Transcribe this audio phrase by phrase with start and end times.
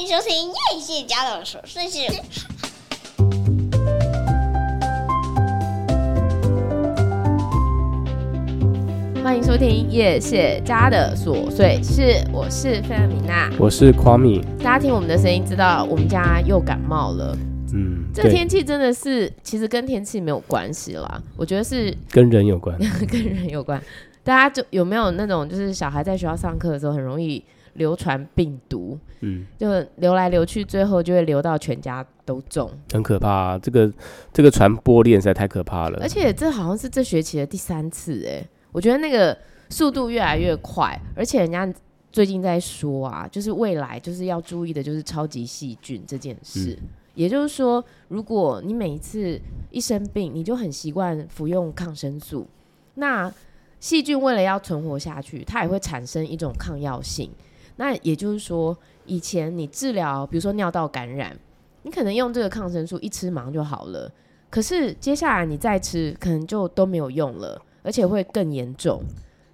[0.00, 1.98] 迎收听叶谢家的琐碎事。
[9.22, 14.40] 欢迎收听叶谢家的琐碎事，我是费尔米娜，我是夸米。
[14.60, 17.36] 大家听我们的声音，知道我们家又感冒了。
[17.74, 22.74] 嗯，这天气真的是，其实跟天气没有关系啦，我觉得是跟人有关，
[23.06, 23.78] 跟人有关。
[24.24, 27.44] 大家就有没有那种，就是小孩在学校上课的时候，很容易
[27.74, 33.58] 流传病毒，嗯，就流来流去，最后就会流到全家都中，很可怕啊。
[33.58, 33.92] 这个
[34.32, 35.98] 这个传播链实在太可怕了。
[36.02, 39.36] 而且这好像是这学期的第三次，哎，我觉得那个
[39.68, 41.72] 速度越来越快，而且人家
[42.10, 46.76] 最近在说啊，就是未来就是要注意的，就是超级细菌这件事。
[46.80, 52.46] 嗯，也就是说，如果你每一次一生病，你就很习惯服用抗生素，
[52.94, 53.32] 那
[53.78, 57.30] 细菌为了要存活下去，它也会产生一种抗药性。
[57.80, 58.76] 那也就是说，
[59.06, 61.34] 以前你治疗，比如说尿道感染，
[61.82, 64.12] 你可能用这个抗生素一吃马上就好了。
[64.50, 69.02] 可是接下来你再吃，可能就都没有用了，而且会更严重。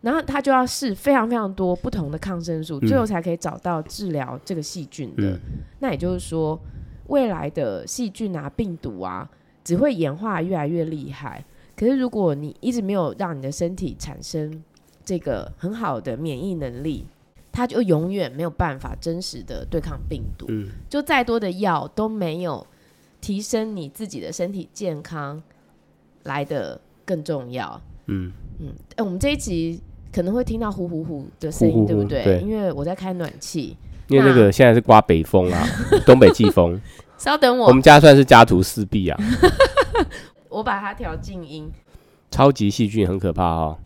[0.01, 5.31] 然后他就要试非常非常多不同的抗生素，最后才可以找到治疗这个细菌的。
[5.31, 5.39] 嗯。
[5.79, 6.59] 那也就是说，
[7.07, 9.31] 未来的细菌啊、病毒啊，
[9.63, 11.45] 只会演化越来越厉害。
[11.77, 14.65] 可是，如果你一直没有让你的身体产生
[15.05, 17.07] 这个很好的免疫能力，
[17.57, 20.45] 它就永远没有办法真实的对抗病毒。
[20.51, 22.67] 嗯，就再多的药都没有
[23.19, 25.43] 提升你自己的身体健康
[26.25, 27.81] 来的更重要。
[28.09, 29.81] 嗯嗯，哎、欸，我们这一集
[30.13, 32.25] 可能会听到呼呼呼的声音，呼呼呼，对不对？
[32.25, 33.75] 对，因为我在开暖气。
[34.09, 35.67] 因为那个现在是刮北风啊，
[36.05, 36.79] 东北季风。
[37.17, 39.19] 稍等我，我们家算是家徒四壁啊。
[40.51, 41.71] 我把它调静音。
[42.31, 43.79] 超级细菌很可怕哦。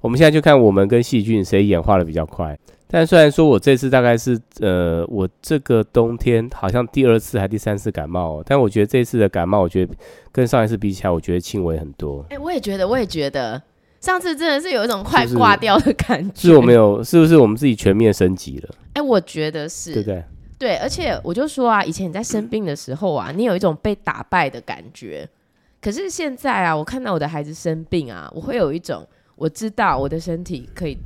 [0.00, 2.58] 我们现在就看我们跟细菌谁演化的比较快。
[2.90, 9.94] 但虽然说我这次大概是呃，我这个冬天好像第二次还第三次感冒哦，但我觉得这次的感冒，我觉得
[10.32, 12.22] 跟上一次比起来，我觉得轻微很多。
[12.30, 13.62] 哎、欸，我也觉得，我也觉得
[14.00, 16.40] 上次真的是有一种快挂掉的感觉。
[16.40, 18.68] 是，是我没有，是不是我们自己全面升级了？
[18.94, 20.24] 哎、欸，我觉得是，对不对？
[20.58, 25.28] 对，而且我就说啊，以前你在生病的时候啊，你有一种被打败的感觉。
[25.80, 30.98] 可是现在啊，我看到我的孩子生病啊，我会有一种我知道我的身体可以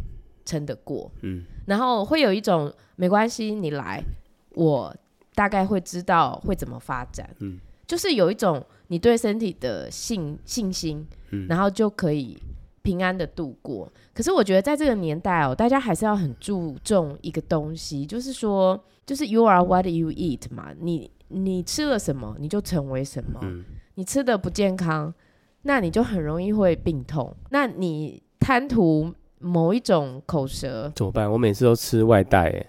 [0.46, 4.04] 撑得过，嗯，然后会有一种没关系，你来，
[4.56, 4.94] 我
[5.34, 12.36] 大概会知道会怎么发展，嗯，就是有一种你对身体的信信心，嗯，然后就可以
[12.82, 13.90] 平安的度过。
[14.12, 23.64] 可是我觉得在这个年代哦，大家还是要很注重一个东西，就是说，就是 you are what you eat 嘛，你你吃了什么，你就成为什么，嗯。
[23.94, 25.12] 你吃的不健康，
[25.62, 27.34] 那你就很容易会病痛。
[27.50, 31.30] 那你贪图某一种口舌怎么办？
[31.30, 32.66] 我每次都吃外带，哎，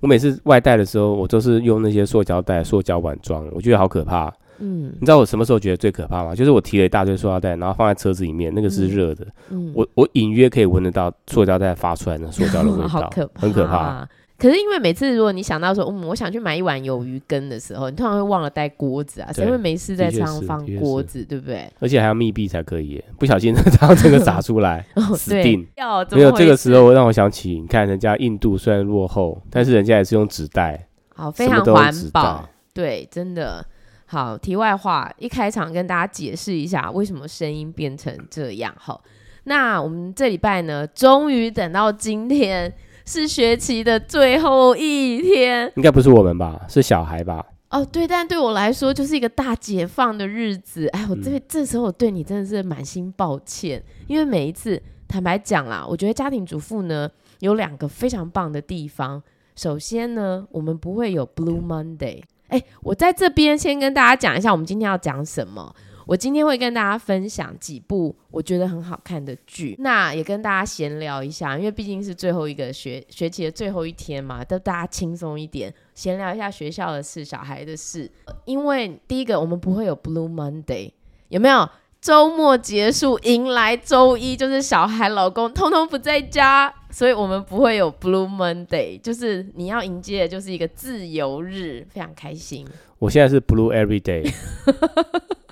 [0.00, 4.32] 我每次外带的时候，我都是用那些塑胶袋、塑胶碗装，我觉得好可怕。
[4.60, 6.34] 嗯，你知道我什么时候觉得最可怕吗？
[6.34, 14.08] 就是我提了一大堆塑料袋，然后放在车子里面，那个是热的，嗯，我我隐约可以闻得到塑胶袋发出来的塑胶的味道， 好可怕，很可怕。
[14.38, 21.68] 可是因为每次如果你想到说，嗯，我想去买一碗鱿鱼羹的时候，你通常会忘了带锅子啊，谁会没事在车上放锅子，对不对？
[21.80, 24.86] 而且还要密闭才可以，不小心 这样整个洒出来，
[25.18, 25.66] 死定。
[25.74, 32.48] 要没有这个时候让我想起，你看人家印度虽然落后，但是人家也是用纸袋，好，非常环保。
[32.72, 33.66] 对，真的
[34.06, 34.38] 好。
[34.38, 38.72] 题外话，一开场跟大家解释一下为什么声音变成这样。
[38.78, 39.02] 好，
[39.44, 42.72] 那我们这礼拜呢，终于等到今天。
[43.08, 46.60] 是学期的最后一天，应该不是我们吧？
[46.68, 47.42] 是小孩吧？
[47.70, 50.86] 哦，对，但对我来说就是一个大解放的日子。
[50.88, 57.08] 哎，我这、嗯、这时候我对你真的是满心抱歉，因为每一次，坦白讲啦，我觉得家庭主妇呢
[57.38, 59.22] 有两个非常棒的地方。
[59.56, 62.20] 首先呢，我们不会有 Blue Monday。
[62.48, 65.74] 哎，我在这边先跟大家讲一下，我们今天要讲什么。
[66.08, 78.10] 我今天会跟大家分享几部我觉得很好看的剧，那也跟大家闲聊一下，因为毕竟是最后一个学学期的最后一天嘛，都大家轻松一点，闲聊一下学校的事、小孩的事。
[78.46, 80.92] 因为第一个，我们不会有 Blue Monday，
[81.28, 81.68] 有没有？
[82.00, 92.66] 周末结束，迎来周一，就是小孩、老公通通不在家，所以我们不会有 Blue Monday，就是你要迎接的就是一个自由日，非常开心。
[92.98, 94.32] 我现在是 Blue Every Day。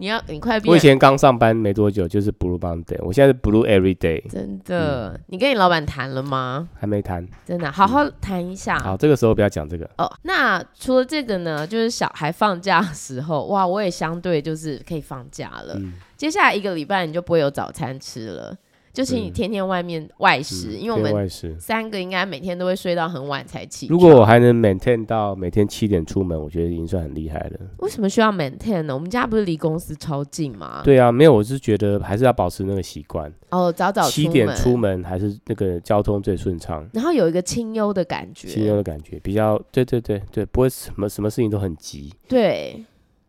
[0.00, 0.70] 你要你快变！
[0.70, 4.22] 我以前刚上班没多久，就是 Blue Monday，我现在是 Blue Every Day。
[4.30, 6.68] 真的，嗯、你跟你老板谈了吗？
[6.78, 7.26] 还没谈。
[7.44, 8.78] 真的，好好谈一下。
[8.78, 9.90] 好，这个时候不要讲这个。
[9.98, 15.74] 哦，那除了这个呢，就是小孩放假的时候，哇，我也相对就是可以放假了。
[15.76, 18.56] 嗯、接下来一个礼拜你就不会有早餐吃了。
[18.98, 23.86] 就是你天天外面外食，嗯、因为我们三个应该每天都会睡到很晚才起。
[23.86, 27.60] 如果我还能 maintain 到每天七点出门，我觉得已经算很厉害了。
[27.76, 28.92] 为什么需要 maintain 呢？
[28.92, 30.82] 我们家不是离公司超近吗？
[30.82, 33.32] 对啊，没有，我是觉得还是要保持那个习惯。
[33.50, 42.12] 哦，早早七点出门还是那个交通最顺畅，然后有一个清幽的感觉，清幽的感觉比较，对对对对，不会什么什么事情都很急。
[42.26, 42.84] 对。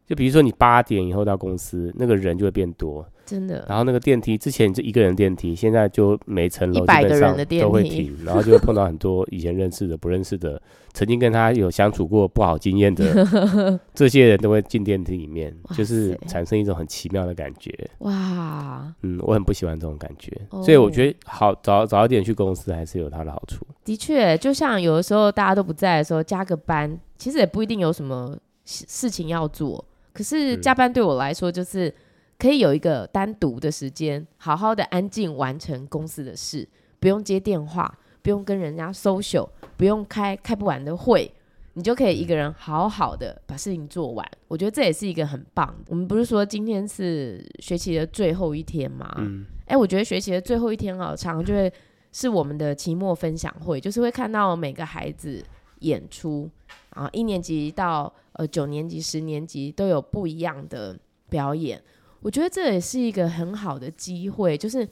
[0.07, 3.63] 就比如说你八点以后到公司，那个人就会变多，真的。
[3.69, 10.59] 然后那个电梯之前你就一个人电梯，现在就每层楼一百个人的电梯都会停，然后就会碰到很多以前认识的、不认识的，
[10.93, 17.71] 曾经跟他有相处过不好经验的 这些人都会进电梯里面，就是产生一种很奇妙的感觉。
[17.99, 23.63] 哇，嗯，我很不喜欢这种感觉，哦、所以我觉得好早早一点去公司还是有它的好处。
[23.85, 28.35] 的确，就像有的时候大家都不在的时候，加个班，其实也不一定有什么
[28.65, 29.83] 事情要做。
[30.11, 31.93] 可是加班对我来说，就是
[32.39, 36.67] 可以有一个单独的时间，好好的安静完成公司的事，
[36.99, 41.29] 不用接电话，不用跟人家 social，不用开开不完的会，
[41.73, 44.25] 你就可以一个人好好的把事情做完。
[44.47, 45.83] 我觉得这也是一个很棒的。
[45.89, 49.13] 我们不是说今天是学期的最后一天吗？
[49.17, 51.71] 嗯，哎，我觉得学期的最后一天啊，常常就会
[52.13, 55.43] 是我们的期末分享会，就是会看到每个孩子
[55.79, 56.49] 演出。
[56.91, 60.97] 啊，一年级到呃九年级、十年级都有不一样的
[61.29, 61.81] 表演，
[62.21, 64.57] 我觉得这也是一个很好的机会。
[64.57, 64.87] 就是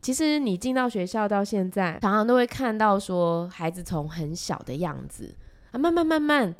[0.00, 5.34] 其实你进到学校到现在，常常都会看到说孩子从很小的样子
[5.70, 6.54] 啊，慢慢慢慢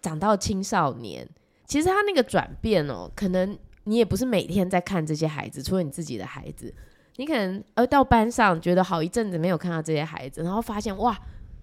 [0.00, 1.28] 长到青少年。
[1.66, 6.72] 其实他那个转变哦，可能你也不是每天在看这些孩子，除了你自己的孩子，
[7.16, 11.18] 你可能而到班上觉得好一阵子没有看到这些孩子，然后发现哇，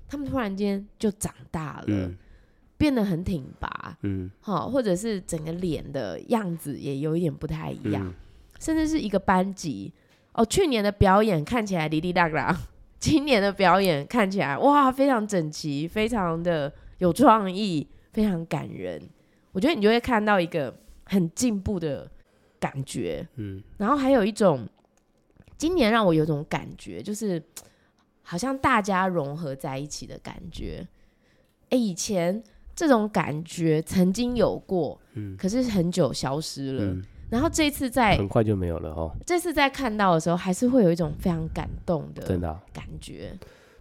[0.08, 2.12] 他们突然间就长大了。
[2.86, 8.14] 变得很挺拔，嗯，好，或者是整个脸的样子也有一点不太一样，嗯、
[8.60, 9.92] 甚至是一个班级
[10.34, 12.56] 哦，去年的表演看起来哩哩啦啦，
[13.02, 19.02] 今年的表演看起来哇，非常整齐，非常的有创意，非常感人。
[19.52, 20.72] 我觉得你就会看到一个
[21.06, 22.08] 很进步的
[22.60, 24.70] 感觉，嗯，然后还有一种，
[25.58, 27.42] 今年让我有种感觉，就是
[28.22, 30.88] 好像大家融合在一起的感觉。
[31.72, 32.44] 哎，以前。
[32.76, 36.84] 这种感觉曾经有过，嗯，可是很久消失了。
[36.84, 39.10] 嗯、然后这次在很快就没有了哈。
[39.26, 43.32] 这次在看到的时候，还是会有一种非常感动的，真的感觉。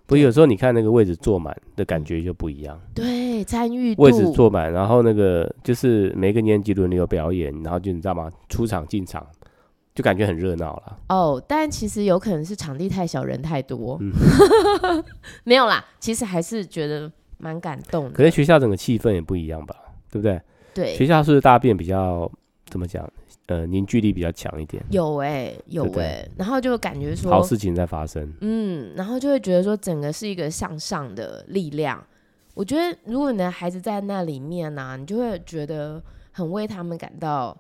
[0.06, 2.80] 不，有时候你看那个位置坐满的感觉就不一样。
[2.94, 8.30] 对，参与位置坐满，然后那个就是每个年级轮流表演，然后就你知道吗？
[8.48, 9.26] 出场进场
[9.94, 10.98] 就感觉很热闹了。
[11.08, 13.98] 哦，但其实有可能是场地太小，人太多。
[14.00, 14.12] 嗯、
[15.42, 17.10] 没有啦，其实还是觉得。
[17.38, 19.76] 蛮感动的，可能学校整个气氛也不一样吧，
[20.10, 20.40] 对不对？
[20.74, 22.30] 对，学校是不是大便比较
[22.66, 23.08] 怎么讲？
[23.46, 24.82] 呃，凝聚力比较强一点。
[24.90, 28.32] 有哎、欸，有哎、然后就感觉说好事情在发生。
[28.40, 32.02] 嗯，然后就会觉得说整个是一个向上的力量。
[32.54, 36.02] 我觉得如果你的孩子在那里面呢、啊，你就会觉得
[36.32, 37.54] 很为他们感到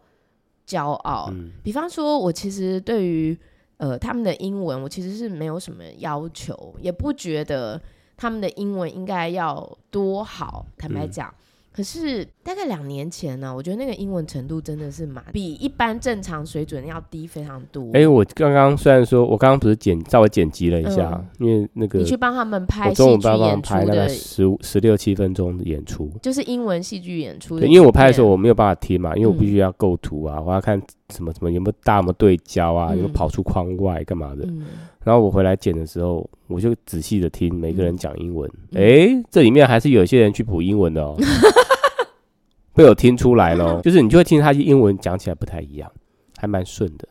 [0.66, 1.28] 骄傲。
[1.32, 3.36] 嗯、比方说，我其实对于
[3.76, 7.78] 呃他们的英文，我其实是没有什么要求，也不觉得。
[8.16, 10.66] 他们的英文应该要多好？
[10.78, 11.34] 坦白讲，嗯、
[11.72, 17.86] 可是大概两年前呢、啊，我觉得那个英文程度真的是蛮比一般正常水准要低非常多。
[17.94, 27.58] 哎、欸，我刚刚虽然说我刚刚不是剪稍微剪辑了一下，嗯、因为那个你去帮他们拍，我中午帮他们拍大概十五十六七分钟的演出，就是英文戏剧演出。
[27.58, 30.80] 对，因为我拍的时候我没有办法听嘛，因为我必须要构图啊，嗯、我要看
[31.10, 34.44] 什么什么有没有大有没有对焦啊，嗯、有没有跑出框外干嘛的。
[34.46, 34.64] 嗯
[35.04, 38.50] 然后我回来剪的时候，我就仔细的听每个人讲英文。
[38.72, 41.14] 哎、嗯，这里面还是有些人去补英文的哦，
[42.72, 43.82] 被我听出来了。
[43.82, 45.92] 就是你就会听他英文讲起来不太一样，
[46.38, 47.06] 还蛮顺的。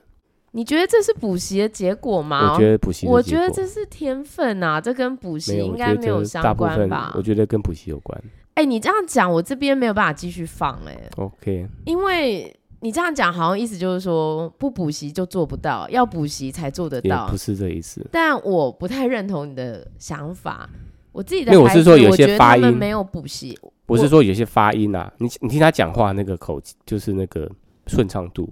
[0.54, 2.54] 你觉得这是补习的结果吗？
[2.54, 7.14] 我觉得补习，我觉得这是天分啊，这跟补习应该没有相关吧？
[7.16, 8.20] 我觉得跟补习有关。
[8.56, 11.00] 哎，你这样讲，我这边没有办法继续放哎。
[11.18, 12.52] OK，因为。
[12.84, 17.30] 你这样讲好像意思就是说不补习就做不到，要补习才做得到。
[17.30, 18.06] 不是这意思。
[18.12, 20.70] 但我不太认同你的想法。
[21.14, 23.58] 我自己的孩子，我是说有些发音没有补习。
[23.86, 27.50] 我是说有些发音啊，你你听他讲话那个口气，就是那个
[27.88, 28.50] 顺畅度，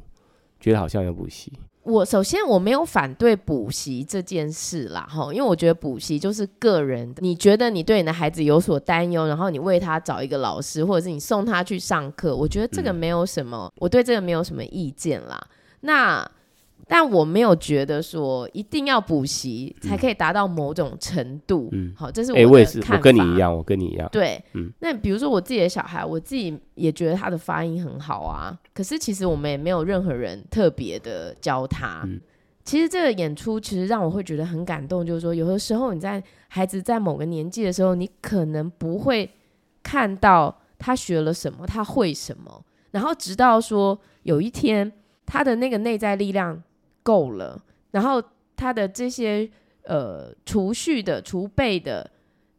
[0.62, 1.52] 觉得好像有补习。
[1.84, 15.42] 我首先我没有反对补习这件事啦，哈，因为我觉得补习就是个人的，你觉得你对你的孩子有所担忧，然后你为他找一个老师，或者是你送他去上课，我觉得这个没有什么，嗯、我对这个没有什么意见啦。
[15.82, 16.30] 那。
[16.94, 21.70] 但我没有觉得说一定要补习才可以达到某种程度。
[21.72, 22.50] 嗯，好，这是我的看法。
[22.50, 24.10] 欸，我也是，我跟你一样，我跟你一样。
[24.12, 24.70] 对，嗯。
[24.82, 28.54] 那比如说我自己的小孩，我自己也觉得他的发音很好啊。
[28.74, 32.02] 可是其实我们也没有任何人特别的教他。
[32.04, 32.20] 嗯。
[32.66, 39.30] 其实这个演出其实让我会觉得很感动，就是说有的时候你在孩子在某个年纪的时候，你可能不会
[39.82, 44.92] 看到他学了什么，他会什么，然后直到说有一天
[45.26, 46.62] 他的那个内在力量
[47.03, 48.22] 够了，然后
[48.55, 49.50] 他的这些
[49.84, 52.10] 呃储蓄的储备的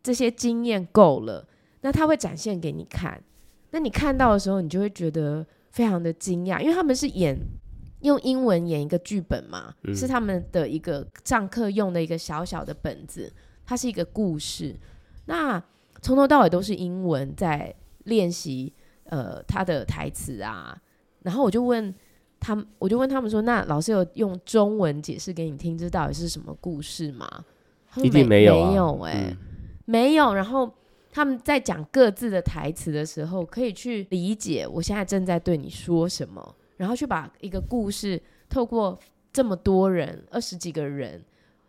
[0.02, 1.46] 这些经验够了，
[1.82, 3.22] 那他会展现给你看。
[3.70, 7.38] 那你看到的时候，你就会觉得非常的惊讶，因为他们是演
[8.00, 13.32] 用英文演一个剧本嘛，嗯、是他们的一个上课用的一个小小的本子，
[13.64, 14.76] 它是一个故事。
[15.26, 15.62] 那
[16.02, 20.76] 从头到尾都是英文在练习，呃，他的台词啊。
[21.22, 21.94] 然后我就问
[22.42, 27.26] 他们，我就问他们说：“那老师有用中文解释给你听，这到底是什么故事吗？”
[28.02, 29.36] 一定没有、啊，没有哎、欸，嗯、
[29.86, 30.34] 没有。
[30.34, 30.70] 然后。
[31.14, 38.18] 他们在讲各自的台词的时候，可以去理解我现在正在对你说什么，然后去把一个故事
[38.48, 38.98] 透过
[39.30, 41.22] 这么多人二十几个人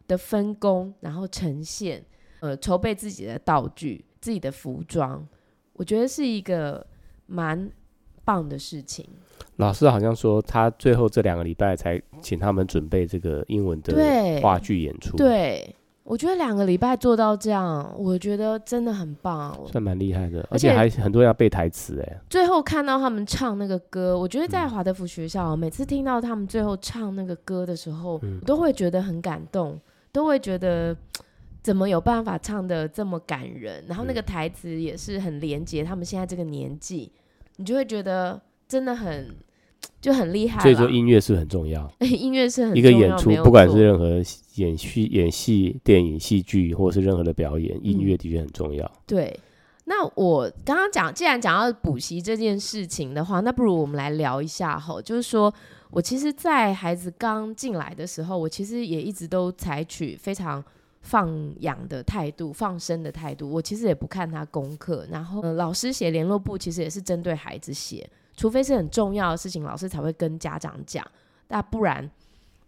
[0.07, 2.01] 的分工，然后呈现，
[2.39, 5.27] 呃，筹备自己的道具、自己的服装，
[5.73, 6.87] 我觉得是一个
[7.25, 7.69] 蛮
[8.23, 9.07] 棒的事情。
[9.57, 15.15] 老师好像说，他最后这两个礼拜才请他们准备这个英文的话剧演出。
[15.17, 15.75] 对。
[16.05, 22.19] 我觉得两个礼拜做到这样，我觉得真的很棒，算蛮厉害的，而且还很多人要背台词哎。
[22.29, 29.79] 最后看到他们唱那个歌，我觉得在华德福学校，嗯、每次听到他们最后唱那个歌的时候，嗯、我都会觉得很感动，
[30.11, 30.93] 都会觉得
[31.61, 37.09] 怎么有办法唱的这么感人，然后那个台词也是很连接他们现在这个年纪，
[37.57, 39.35] 你就会觉得真的很。
[39.99, 41.89] 就很厉害，所以说音乐是很重要。
[41.99, 44.21] 音乐是很重要， 一个演出，不管是任何
[44.55, 48.89] 演戏、演戏、电影、戏剧，或者是任何的表演，音乐的确很重要。
[49.05, 49.37] 对，
[49.85, 55.53] 那我刚刚讲，既然讲到补习这件事情的话，那不如我们来聊一下哈，就是说
[55.91, 60.61] 我其实，在孩子刚进来的时候，我其实也一直都采取非常
[61.03, 63.47] 放养的态度、放生的态度。
[63.49, 68.09] 我其实也不看他功课，然后、呃、老师写联络簿，其实也是针对孩子写。
[68.35, 71.05] 除非是很重要的事情，老师才会跟家长讲。
[71.49, 72.09] 那不然，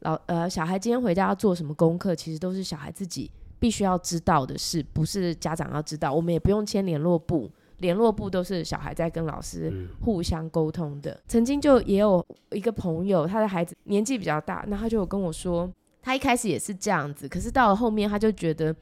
[0.01, 6.13] 老呃小孩今天回家要做什么功课，其实都是小孩自己必须要知道的事，不是家长要知道。
[6.13, 11.13] 我们也不用签联络簿，联络簿都是小孩在跟老师互相沟通的。
[11.13, 15.67] 嗯、曾经就也有一个朋友，他的孩子年纪比较大，那他就有跟我说，
[16.05, 18.73] 他一开始也是这样子，可是到了后面他就觉得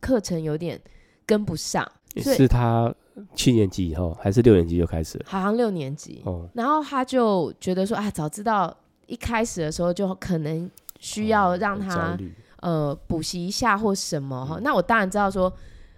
[0.00, 0.78] 课程有点
[1.24, 2.94] 跟不上，是他。
[3.34, 5.26] 七年级以后还是六年级就开始了？
[5.28, 6.22] 好像六年级。
[6.24, 8.74] 哦，然后他就觉得说啊，早知道
[9.06, 12.16] 一开始的时候就可能需要让他、
[12.62, 14.56] 哦、呃补习一下或什么哈。
[14.56, 15.52] 嗯、那我当然知道说，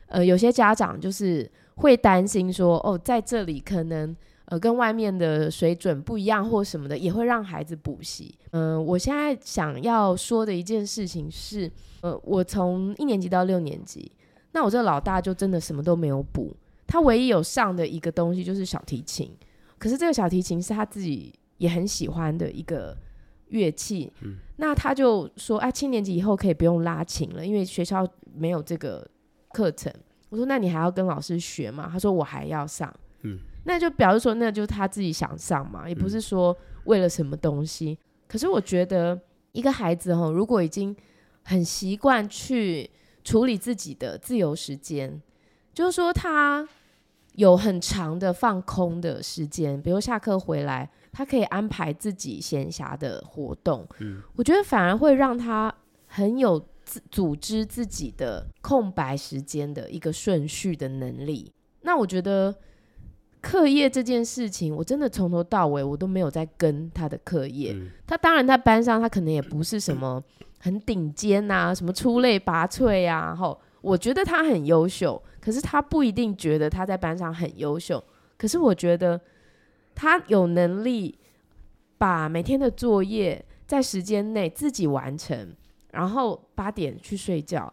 [0.08, 4.14] 呃，有些家长就是会担心说，哦，在这里可能
[4.46, 8.34] 呃跟外面的水准不一样或什么的，也会让孩子补习。
[8.50, 11.70] 嗯、呃，我现在想要说的一件事情是，
[12.02, 14.10] 呃，我从一年级到六年级，
[14.52, 16.54] 那我这个老大就真的什么都没有补。
[16.86, 19.34] 他唯一有上的一个东西就是小提琴，
[19.78, 22.96] 可是这个小提琴是他自己也很喜欢的一个
[23.48, 24.12] 乐器。
[24.20, 29.08] 嗯，那他就说：“啊，七年级以后可以不用拉琴了，因为学校没有这个
[29.52, 29.90] 课程。”
[30.28, 32.94] 我说：“那你还要跟老师学吗？”他说：“我还要上。”
[33.64, 37.92] 嗯，那就表示说，那就是他自己想上嘛，也不是说为了什么东西。
[37.92, 39.20] 嗯，可是我觉得
[39.52, 40.94] 一个孩子哈，如果已经
[41.42, 42.88] 很习惯去
[43.22, 45.20] 处理自己的自由时间。
[45.72, 46.68] 就是说，他
[47.32, 53.84] 有很长的放空的时间，比如下课回来，他可以安排自己闲暇的活动。
[53.98, 55.74] 嗯，我觉得反而会让他
[56.06, 61.52] 很有自组织自己的空白时间的一个顺序的能力。
[61.80, 62.54] 那我觉得
[63.44, 67.72] 课业这件事情，我真的从头到尾我都没有在跟他的课业。
[67.74, 70.22] 嗯，他当然在班上，他可能也不是什么
[70.58, 73.60] 很顶尖啊，什么出类拔萃啊，吼。
[73.82, 78.02] 我觉得他很优秀，可是他不一定觉得他在班上很优秀。
[78.38, 79.20] 可是我觉得
[79.94, 81.18] 他有能力
[81.98, 85.54] 把每天的作业在时间内自己完成，
[85.92, 87.70] 然后八点去睡觉。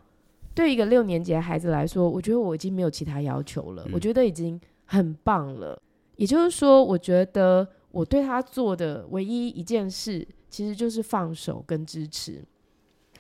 [0.54, 3.84] 对一个六年级的孩子来说，我觉得我已经没有其他要求了。
[3.86, 3.92] 嗯。
[3.94, 4.60] 我觉得已经
[4.92, 5.82] 很棒了。
[6.16, 12.44] 也就是说，我觉得我对他做的唯一一件事，其实就是放手跟支持。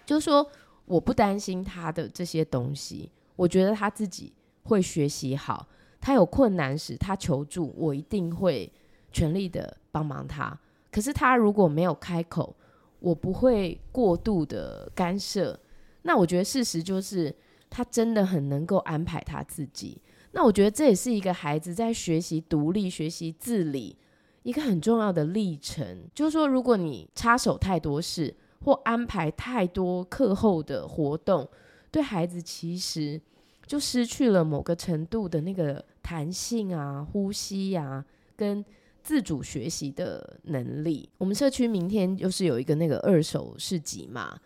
[0.05, 0.49] 就是说。
[0.85, 5.65] 我不担心他的这些东西，我觉得他自己会学习好。
[6.01, 8.69] 他有困难时，他求助，我一定会
[9.09, 10.59] 全力的帮忙他。
[10.91, 12.53] 可是他如果没有开口，
[12.99, 15.57] 我不会过度的干涉。
[16.01, 17.33] 那我觉得事实就是，
[17.69, 20.01] 他真的很能够安排他自己。
[20.31, 23.97] 那我觉得这也是一个孩子在学习独立、学习自理
[24.43, 26.03] 一个很重要的历程。
[26.15, 31.47] 就是说，如果你插手太多事，或安排太多课后的活动，
[31.91, 33.19] 对孩子其实
[33.65, 38.63] 就失去了某个程度的那个弹性啊、呼吸啊，跟
[39.03, 41.09] 自主学习的能力。
[41.17, 44.39] 我们社区明天就是有一个那个二手市集嘛，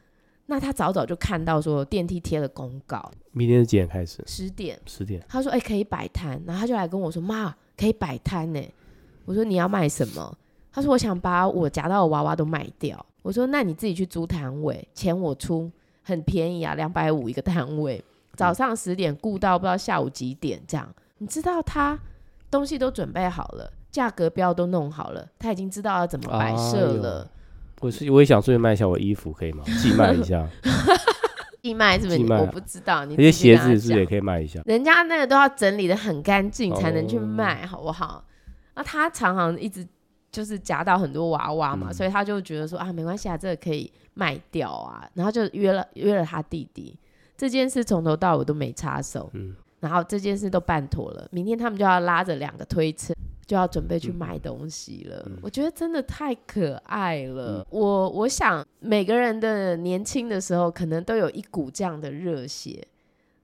[0.47, 4.23] 那他早早就看到说电梯贴了公告，明天是几点开始？
[4.27, 4.79] 十点。
[4.85, 5.23] 十点。
[5.27, 8.61] 他说：“哎、欸，可以摆摊。”然后他就来跟我说：“妈，可以摆摊呢。”
[9.25, 10.37] 我说：“你要卖什么？”
[10.71, 15.71] 他说：“我想把我夹到的娃娃都卖掉。”我说：“那你自己去租摊位，钱我出，
[16.03, 18.03] 很便宜啊，两百五一个摊位。
[18.35, 20.87] 早上十点顾到不知道下午几点这样。
[21.17, 21.97] 你知道他
[22.51, 27.23] 东西都准备好了，价格标都弄好了，他已经知道要怎么摆设了。
[27.23, 27.29] 哎”
[27.81, 29.63] 我是我也想顺便卖一下我衣服，可以吗？
[29.81, 30.47] 寄卖一下。
[31.61, 32.33] 寄卖是不是？
[32.33, 33.05] 我不知道。
[33.05, 34.61] 你那些鞋子是不是也可以卖一下？
[34.65, 38.23] 人家那个都要整理的很干净才能去卖，哦、好不好？
[38.75, 39.85] 那他常常一直
[40.31, 45.09] 就是夹到很多娃娃嘛，嗯、所以他就觉得说啊，没关系啊，这个可以卖掉啊。
[45.15, 46.97] 然后就约了约了他弟弟，
[47.35, 49.29] 这件事从头到尾都没插手。
[49.33, 53.13] 嗯，然后这件事都办妥了，明天他们就要拉着两个推车，
[53.45, 55.23] 就要准备去买东西了。
[55.27, 57.59] 嗯、我觉得真的太可爱了。
[57.59, 62.87] 嗯、我我想每个人的年轻的时候，可能都有一股这样的热血。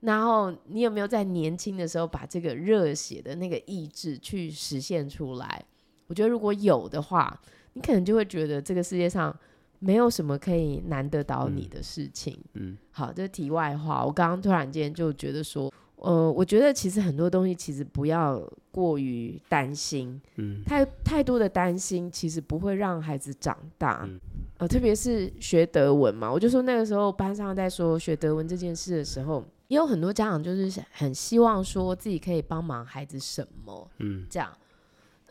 [0.01, 5.63] 然后你有没有在年轻的时候把这个热血的那个意志去实现出来？
[6.07, 7.39] 我觉得如果有的话，
[7.73, 9.33] 你可能就会觉得这个世界上
[9.77, 12.35] 没有什么可以难得到你的事情。
[12.55, 14.03] 嗯，嗯好，这是题外话。
[14.03, 18.41] 我刚刚突然间就觉得说，呃，我觉得其实很多东西其实不要
[18.71, 24.01] 过于担心，嗯，太太多的担心其实不会让孩子长大。
[24.03, 24.19] 嗯，
[24.57, 29.43] 呃，特别是学德文嘛，我就说那个时候班上在说学德文这件事的时候。
[29.67, 34.51] 也有很多家长就是很希望说自己可以帮忙孩子什么，嗯，这样。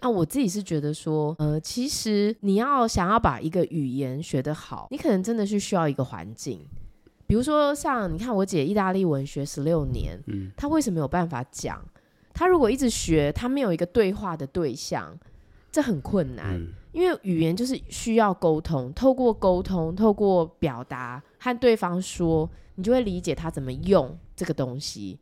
[0.00, 6.66] 那我自己是觉得说，呃，其实你要想要把一个语言学得好，你可能真的是需要一个环境。
[7.30, 11.80] 比如说像你看我姐意大利文学十六年，嗯，她为什么有办法讲？
[12.34, 15.16] 她如果一直学，她没有一个对话的对象，
[15.70, 16.56] 这很困难。
[16.56, 22.50] 嗯，因为语言就是需要沟通，透过沟通，透过表达和对方说。
[22.76, 25.18] 你就会理解他怎么用这个东西。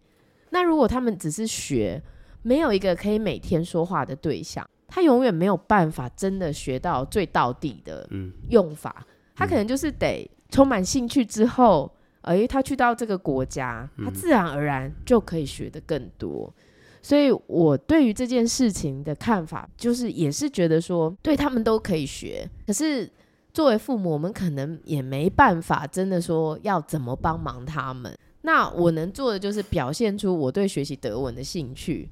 [0.51, 2.01] 那如果他们只是学，
[2.43, 8.09] 没有一个可以每天说话的对象，他永远没有办法真的学到最到底的
[8.51, 8.95] 用法。
[9.01, 9.05] 嗯、
[9.35, 11.93] 他可能就是得充满兴趣之后，
[12.29, 16.53] 哎，他去到这个国家，他自然而然就可以学得更多。
[17.03, 23.11] 所以我对于这件事情的看法，就是也是觉得说，对他们都可以学，可是。
[23.51, 28.15] 作为父母，我们可能也没办法真的说要怎么帮忙他们。
[28.43, 32.09] 那我能做的就是表现出我对学习德文的兴趣，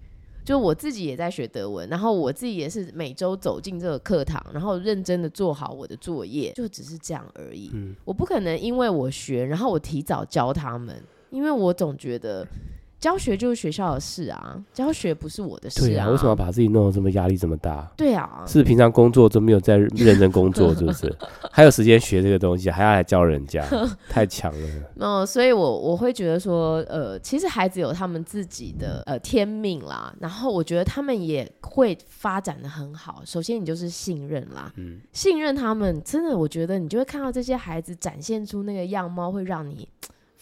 [0.46, 7.70] 就我自己也在学德文，然后我自己也是每周走进这个课堂，然后认真的做好我的作业，就只是这样而已。
[7.74, 12.46] 嗯，我不可能因为我学，然后我提早教他们，因为我总觉得。
[13.06, 15.86] 教学就是学校的事啊，教学不是我的事啊。
[15.86, 17.88] 对啊，为什么要把自己弄得这么压力这么大？
[17.96, 21.14] 对啊，是平常工作都没有在认真工作，是不是？
[21.52, 23.64] 还有时间学这个东西，还要来教人家，
[24.10, 24.68] 太强了。
[24.96, 33.22] 嗯，所以我我会觉得说，呃，其实孩子有他们自己的呃天命啦，然后我觉得他们也会发展的很好。
[33.24, 39.88] 首先，你就是信任啦，嗯，信任他们，真的，我觉得你就会看到这些孩子展现出那个样貌，会让你。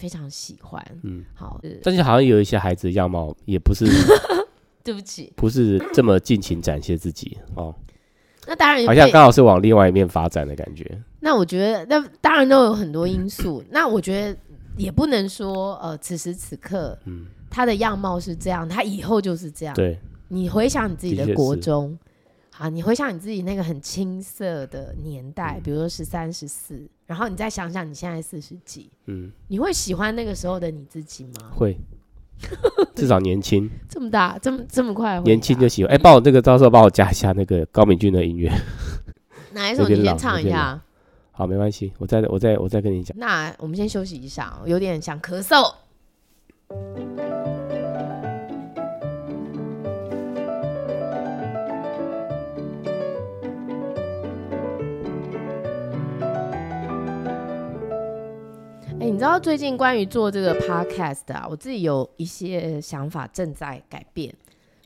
[0.04, 3.86] 非常喜欢，嗯，好，但是好像有一些孩子的样貌也不是，
[4.84, 7.74] 对不起，不是这么尽情展现自己哦。
[8.46, 10.86] 那当然，好像刚好是往另外一面发展的感觉。
[11.20, 13.64] 那我觉得，那当然都有很多因素。
[13.70, 14.38] 那我觉得
[14.76, 19.74] 也不能说，呃，此时此刻，嗯，他的样貌是这样，他以后就是这样。
[19.74, 21.98] 对，你回想你自己的国中。
[22.56, 31.50] 好，你回想你自己那个很青涩的年代，嗯、比如说十三、十四，然后你再想想你现在四十几，嗯，你会喜欢那个时候的你自己吗？
[31.52, 31.76] 会，
[32.94, 33.68] 至少年轻。
[33.90, 35.90] 这么大，这么这么快，年轻就喜欢。
[35.90, 38.48] 哎、欸，帮我这个到时候帮我加一下那个高敏君的音乐。
[39.52, 39.88] 哪一 首？
[39.88, 40.80] 你先唱一下。
[41.32, 43.18] 好，没关系，我再我再我再跟你讲。
[43.18, 45.74] 那我们先休息一下，有点想咳嗽。
[59.04, 64.34] 欸、你知道最近关于做这个 podcast 啊，我自己有一些想法正在改变。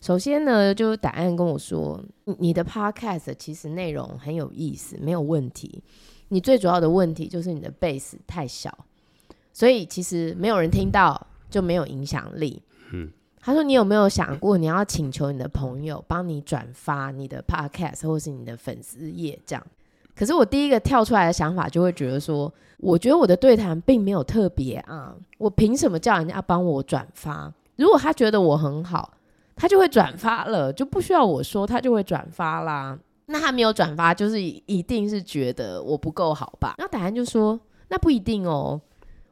[0.00, 5.80] 首先呢，就是答案跟我说，你的 podcast 其实内容很有意思，没有问题。
[6.30, 8.76] 你最主要的问题就是你的 base 太小，
[9.52, 12.60] 所以其实没有人听到就没有影响力。
[12.92, 13.08] 嗯，
[13.40, 19.64] 他说你有没有想过，你要请求你的朋友帮你转发你的 podcast 或是你的粉丝页这样？
[20.18, 27.52] 可是我第一个跳出来的想法就会觉得说，我觉得我的对谈并没有特别啊，我凭什么叫人家帮我转发？
[27.76, 29.12] 如果他觉得我很好，
[29.54, 32.98] 他就会转发了，就不需要我说，他就会转发啦。
[33.26, 36.74] 那他没有转发，就是一定是觉得我不够好吧？
[36.78, 38.80] 那答案就说，那不一定哦。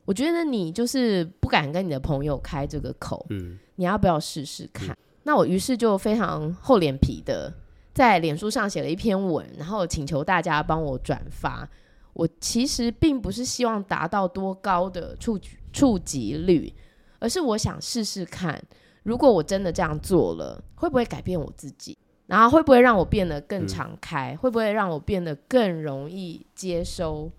[0.05, 4.91] 我觉得你就是不敢跟你的朋友开这个口，嗯，你要不要试试看？
[4.91, 7.53] 嗯、那我于是就非常厚脸皮的。
[7.97, 11.67] 在脸书上写了一篇文，然后请求大家帮我转发。
[12.13, 15.41] 我其实并不是希望达到多高的触
[15.73, 16.71] 触及率，
[17.19, 18.63] 而是我想试试看，
[19.03, 21.97] 如果我真的这样做了，会不会改变我自己？
[22.27, 24.35] 然后会不会让我变得更敞开？
[24.35, 27.33] 嗯、会不会让我变得更容易接收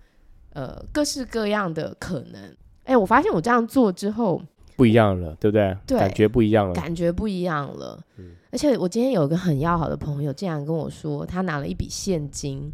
[0.53, 2.57] 呃各式各样的可能？
[2.85, 4.41] 哎，我发现我这样做之后。
[4.75, 5.77] 不一样了，对不对？
[5.85, 7.99] 对，感觉不一样了，感觉不一样了。
[8.17, 12.73] 嗯，而且我今天有一个很要好的朋友，竟然跟我说，他拿了一笔现金。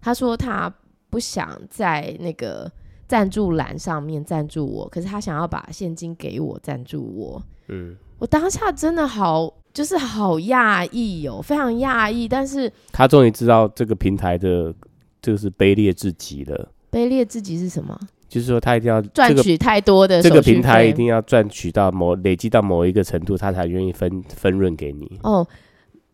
[0.00, 0.68] 他说他
[1.08, 2.68] 不想在那个
[3.06, 7.40] 赞助栏上面赞助我，可是他想要把现金给我赞助我。
[7.68, 12.26] 嗯，我当下真的好，就是好讶异哦，非常讶异。
[12.26, 14.74] 但是他终于知道这个平台的，
[15.22, 16.72] 就是卑劣至极了。
[16.90, 17.96] 卑劣至极是什么？
[18.34, 25.20] 就是说，他一定要赚取太多的这个平台，一定要赚取到某累积到某一个程度，他才愿意分分润给你。
[25.22, 25.46] 哦，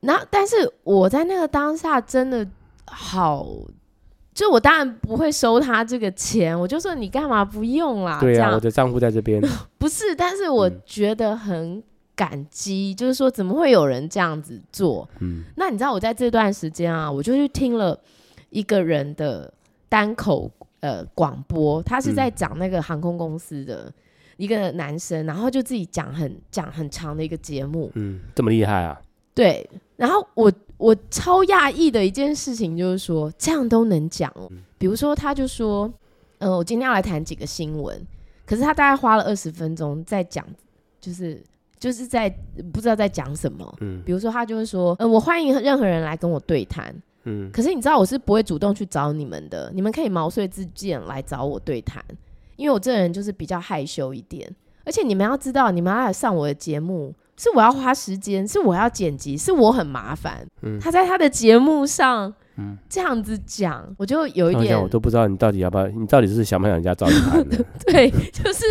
[0.00, 2.46] 那但是我在那个当下真的
[2.85, 3.48] 好，
[4.35, 8.20] 就我当然不会收他这个钱，我就说你干嘛不用啦？
[8.20, 9.42] 对啊，我的账户在这边。
[9.78, 11.83] 不是，但是我觉得很
[12.14, 15.09] 感激，嗯、就是说怎么会有人这样子做？
[15.20, 17.98] 嗯，那你知道我在这段时间啊，我就去听了
[18.50, 19.50] 一个人的
[19.88, 20.50] 单口。
[20.80, 23.92] 呃，广播，他是在讲那个航空公司的
[24.38, 28.98] 一个男生，嗯、然后就自己讲很讲很长的一个节目，嗯，这么厉害啊？
[29.34, 35.92] 对，然后我我超讶异的一件事情就是说，这样都能讲，嗯、比如说他就说，
[36.38, 38.00] 呃，我今天要来谈几个新闻，
[38.46, 40.44] 可是他大概花了二十分钟在讲，
[40.98, 41.42] 就是
[41.78, 42.28] 就是在
[42.72, 46.94] 不知道在讲什么，嗯，比如说他就会说，呃，我欢迎任何人来跟我对谈。
[47.30, 52.04] 嗯，可是你知道我是不会主动去找你们的，你们可以毛遂自荐来找我对谈，
[52.56, 54.50] 因为我这个人就是比较害羞一点，
[54.84, 60.46] 而且你们要知道，你们要来上我的节目，是我要花时间，是我要剪辑，是我很麻烦。
[60.62, 67.64] 嗯，他在他的节目上，嗯，这样子讲，我就有一点，我都不知道你到底要不要，你到底是想不想人家找你谈的？
[67.86, 68.64] 对，就是。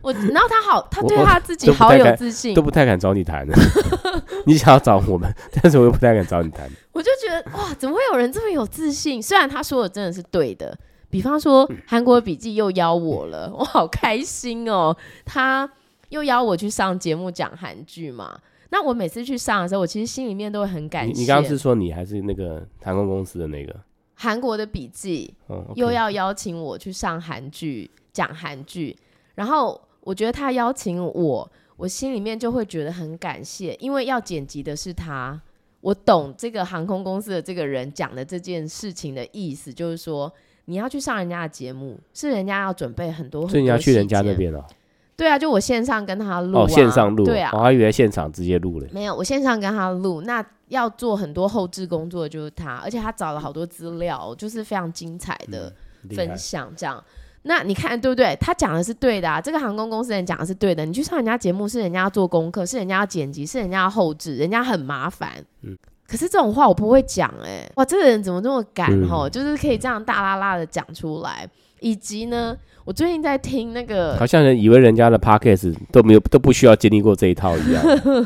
[0.00, 3.52] 我，然后他好，他对他自己好有自信，都不太敢找你谈的。
[4.46, 5.28] 你想要找我们，
[5.60, 6.70] 但是我又不太敢找你谈。
[6.92, 9.20] 我就觉得哇，怎么会有人这么有自信？
[9.20, 10.76] 虽然他说的真的是对的，
[11.10, 14.96] 比方说韩国笔记又邀我了， 我好开心哦。
[15.24, 15.68] 他
[16.10, 18.38] 又邀我去上节目讲韩剧嘛。
[18.70, 21.20] 那我每次去上的时候，我其实心里面都会很感谢。
[21.20, 23.74] 你刚刚是说你还是那个航空公司的那个
[24.14, 25.34] 韩国的笔记，
[25.74, 28.96] 又要邀请我去上韩剧讲韩剧，
[29.34, 29.80] 然后。
[30.08, 35.38] 我觉得他邀请我，我心里面就会觉得很感谢，因为要剪辑的是他，
[35.82, 40.32] 我懂这个航空公司的这个人讲的这件事情的意思，就是说
[40.64, 44.66] 你要去上人家的节目，是人家要准备很多很多，所以你要去人家那边了。
[45.14, 55.70] 对啊，就我线上跟他录、啊，哦，线上录，对啊，我还以为现场直接录了，没有，我线上跟他录，那要做很多后置工作就是他，而且他找了好多资料，就是非常精彩的
[56.16, 56.96] 分享，这样。
[56.96, 57.04] 嗯
[57.42, 58.36] 那你看对不对？
[58.40, 60.84] 他讲的是对的啊，这个航空公司人讲的是对的。
[60.84, 65.32] 你去上人家节目，是人家要做功课，是人家要剪辑，是人家要后置，人家很麻烦。
[65.62, 69.28] 嗯，可是这种话我不会讲哎、欸，哇，这个人怎么这么敢吼？
[69.28, 71.48] 嗯、就是可以这样大啦啦的讲出来，
[71.80, 77.82] 以及呢，我最近在听那个，好像人以为人家的 podcast 都没有都不需要经历过这一套一样。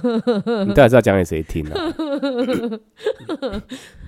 [0.66, 1.92] 你到底是要讲给谁听呢、啊？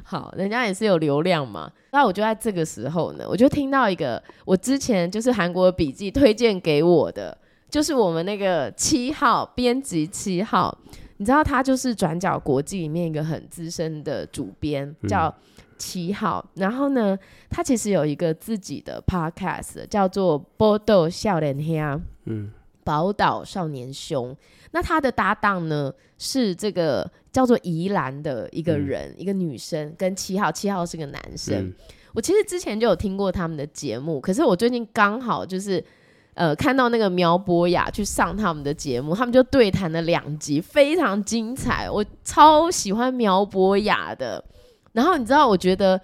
[0.02, 1.70] 好，人家也是有流量嘛。
[1.92, 7.37] 那我就在这个时候呢，我就听到一个我之前就是韩国笔记推荐给我的，
[7.70, 10.76] 就是我们那个七号编辑七号，
[11.16, 15.35] 你知道他就是转角国际里面一个很资深的主编，叫
[15.78, 16.44] 七号。
[16.54, 17.18] 嗯、然后呢，
[17.50, 21.76] 他其实有一个自己的 podcast，叫做《宝岛少年兄》，
[22.24, 22.50] 嗯，
[22.82, 24.37] 宝岛少年兄。
[24.72, 27.10] 那他的搭档呢是这个。
[27.34, 31.66] 叫做宜兰的一个人，嗯、一个女生，跟七号，七号是个男生。
[31.66, 31.74] 嗯、
[32.12, 35.84] 我其实之前就有听过他们的节目，可是我最近刚好就是
[36.34, 41.90] 呃看到那个苗博雅去上他们的节目，他们就对谈了两集，非常精彩。
[41.90, 44.44] 我超喜欢苗博雅的。
[44.94, 46.00] 然后你知道，我觉得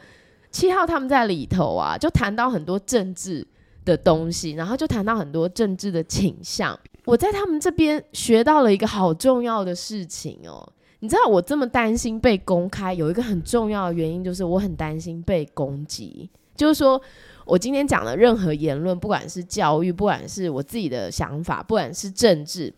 [0.51, 3.47] 七号他们在里头啊，就谈到很多政治
[3.87, 6.79] 的东西，然后就谈到很多政治的倾向。
[7.07, 10.71] 我在他们这边学到了一个好重要的事情哦。
[10.99, 16.29] 你知道我这么担心被公开，有一个很重要的原因，就是我很担心被攻击。
[16.55, 17.01] 就是说
[17.47, 22.71] 我今天讲的任何言论，不管是教育，不管是我自己的想法，不管是政治，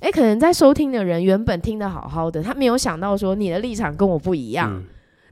[0.00, 4.82] 诶，可能在收听的人原本听得好好的，他没有想到说你的立场跟我不一样，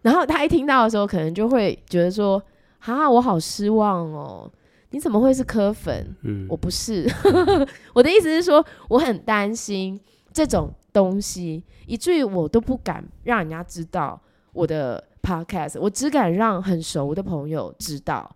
[0.07, 2.41] 然后他一听到的时候，可能就会觉得说，
[2.79, 4.49] 哈，我好失望哦，
[4.91, 6.15] 你怎么会是柯粉？
[6.23, 7.05] 嗯，我不是，
[7.93, 10.01] 我的意思是说，我很担心
[10.33, 14.21] 这种东西，以至于我都不敢让人家知道
[14.53, 15.03] 我的。
[15.27, 18.31] Podcast，我只敢让很熟的朋友知道，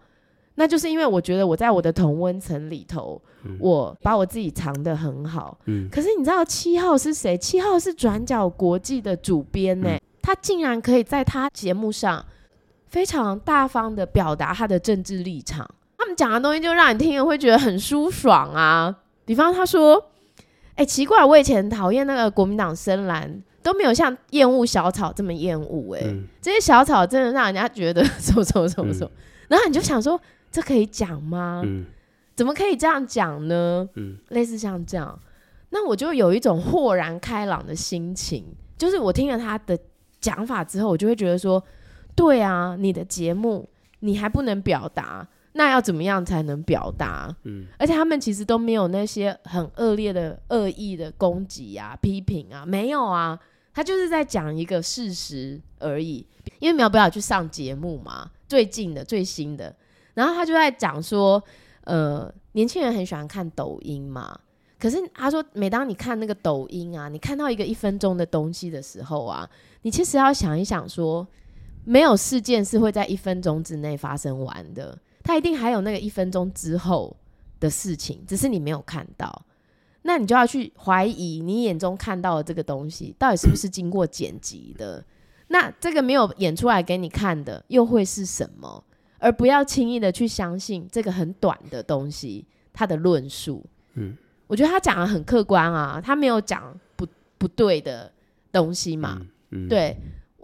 [0.56, 5.56] 那就是因为我觉得我在我的同温层里头，嗯、我把我自己藏得很好。
[5.66, 7.38] 嗯、可是你知道七号是谁？
[7.38, 12.24] 七号是转角国际的主编呢、欸，嗯、他竟然可以在他节目上
[12.88, 15.68] 非常大方的表达他的政治立场。
[15.98, 18.94] 他们讲的东西就让你听了会觉得很舒爽啊。
[19.24, 20.11] 比方他说
[20.76, 29.11] ：“哎、欸，奇怪，我以前讨厌那个国民党深蓝。”都没有像厌恶小草这么厌恶哎，嗯、这些小草真的让人家觉得什么什么什么什么，
[29.48, 30.18] 然后你就想说，
[30.50, 31.61] 这可以讲吗？
[31.66, 31.85] 嗯、
[32.35, 33.87] 怎么可以这样讲呢？
[33.96, 35.20] 嗯、类似像这样，
[35.68, 38.46] 那我就有一种豁然开朗的心情，
[38.78, 39.78] 就是我听了他的
[40.20, 41.62] 讲法之后，我就会觉得说，
[42.14, 43.68] 对啊，你的节目
[44.00, 45.26] 你还不能表达。
[45.52, 47.35] 那要怎么样才能表达？
[47.42, 53.37] 嗯，而且他们其实都没有那些很恶劣的恶意的攻击啊、批评啊，没有啊，
[53.74, 56.24] 他就是在讲一个事实而已。
[56.61, 59.74] 因为苗博雅去上节目嘛，最近的、最新的，
[60.14, 61.42] 然后他就在讲说，
[61.83, 64.38] 呃，年轻人很喜欢看抖音嘛，
[64.78, 69.50] 可是他说，每当你看那个抖音啊，你看到一个一分钟的东西的时候啊，
[69.82, 71.26] 你其实要想一想说，
[71.84, 74.98] 没有事件是会在一分钟之内发生完的。
[75.22, 77.16] 它一定还有那个一分钟之后
[77.58, 79.44] 的事情，只是你没有看到，
[80.02, 85.04] 那你就要去怀疑你眼中看到的这个东西到底是不是经过剪辑的？
[85.48, 88.82] 那这个没有演出来给你看的又会是什么？
[89.18, 93.64] 而不要轻易的去相信这个很短的东西，它的论述。
[93.94, 94.16] 嗯，
[94.46, 98.10] 我觉得他讲的很客观啊，他没有讲不不对的
[98.50, 99.18] 东西嘛。
[99.20, 99.96] 嗯，嗯对，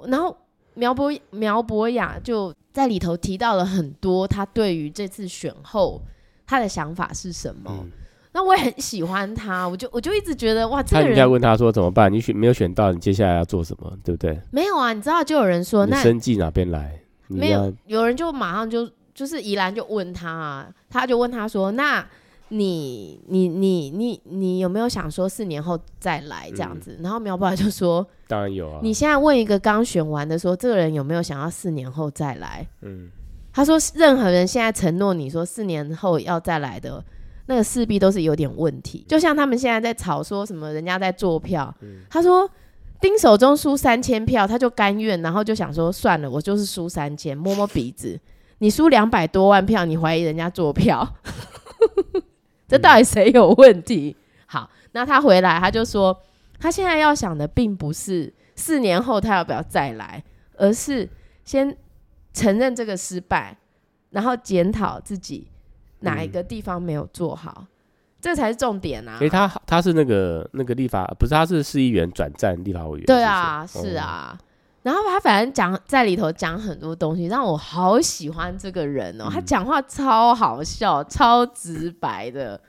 [0.07, 0.37] 然后。
[0.79, 6.03] 苗博苗博雅就在里头提到了很多他对于这次选后
[6.47, 7.75] 他的想法是什么。
[7.83, 7.91] 嗯、
[8.35, 11.09] 那我也很喜欢他，我就我就一直觉得哇，这个人。
[11.09, 12.13] 他应该问他说怎么办？
[12.13, 13.91] 你选没有选到，你接下来要做什么？
[14.05, 14.39] 对不对？
[14.51, 17.01] 没有啊，你知道就有人说，那生计哪边来？
[17.29, 22.07] 没有，有人就马上就就是宜兰就问他啊，他就问他说那。
[22.49, 26.97] 你你你你你有没有想说四年后再来这样子？
[26.99, 32.67] 嗯、然后苗博雅就说： “当然有啊。”你现在问一个刚选完的说，这个人有没有想要四年后再来？
[32.83, 33.11] 嗯，
[33.53, 37.03] 他说：“任何人现在承诺你说四年后要再来的，
[37.47, 39.05] 那个势必都是有点问题。
[39.09, 42.49] 就像他们现在在吵说什么人家在做票，嗯、他说
[43.01, 48.19] 丁守中输三千票，他就甘愿，然后就想说算了，我就是输三千，摸摸鼻子。
[48.59, 51.07] 你输两百多万票，你怀疑人家做票？”
[52.69, 54.17] 这到底谁有问题？
[54.47, 56.19] 好，那他回来，他就说，
[56.59, 60.23] 他现在要想的并不是四年后他要不要再来，
[60.57, 61.09] 而是
[61.45, 61.77] 先
[62.33, 63.57] 承认这个失败，
[64.11, 65.49] 然后检讨自己
[66.01, 67.67] 哪一个地方没有做好，嗯、
[68.21, 69.19] 这才是重点啊！
[69.21, 74.39] 诶，他他是那个那个立法，不是，他是市议员转战立法委员，对啊，是，是，是啊。
[74.87, 79.25] 然后他反正讲在里头讲很多东西，让我好喜欢这个人哦。
[79.27, 82.61] 嗯、他讲话超好笑，超直白的。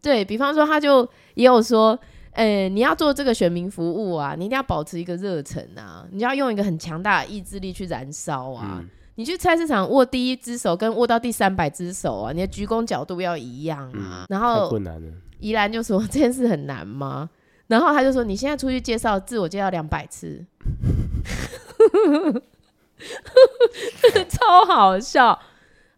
[0.00, 1.02] 对，比方说，他就
[1.34, 1.98] 也有说，
[2.34, 8.78] 诶，你要做这个选民服务啊，你一定要保持一个热忱啊，你要用一个很强大的意志力去燃烧啊。
[8.78, 14.22] 嗯、你去菜市场握第一只手跟握到第三百只手啊，你的鞠躬角度要一样啊。
[14.22, 15.12] 嗯、然后太困难了。
[15.40, 17.28] 宜兰就说这件事很难吗？
[17.68, 20.44] 然后他就说，你现在出去介绍自我介绍两百次。
[24.28, 25.38] 超好笑，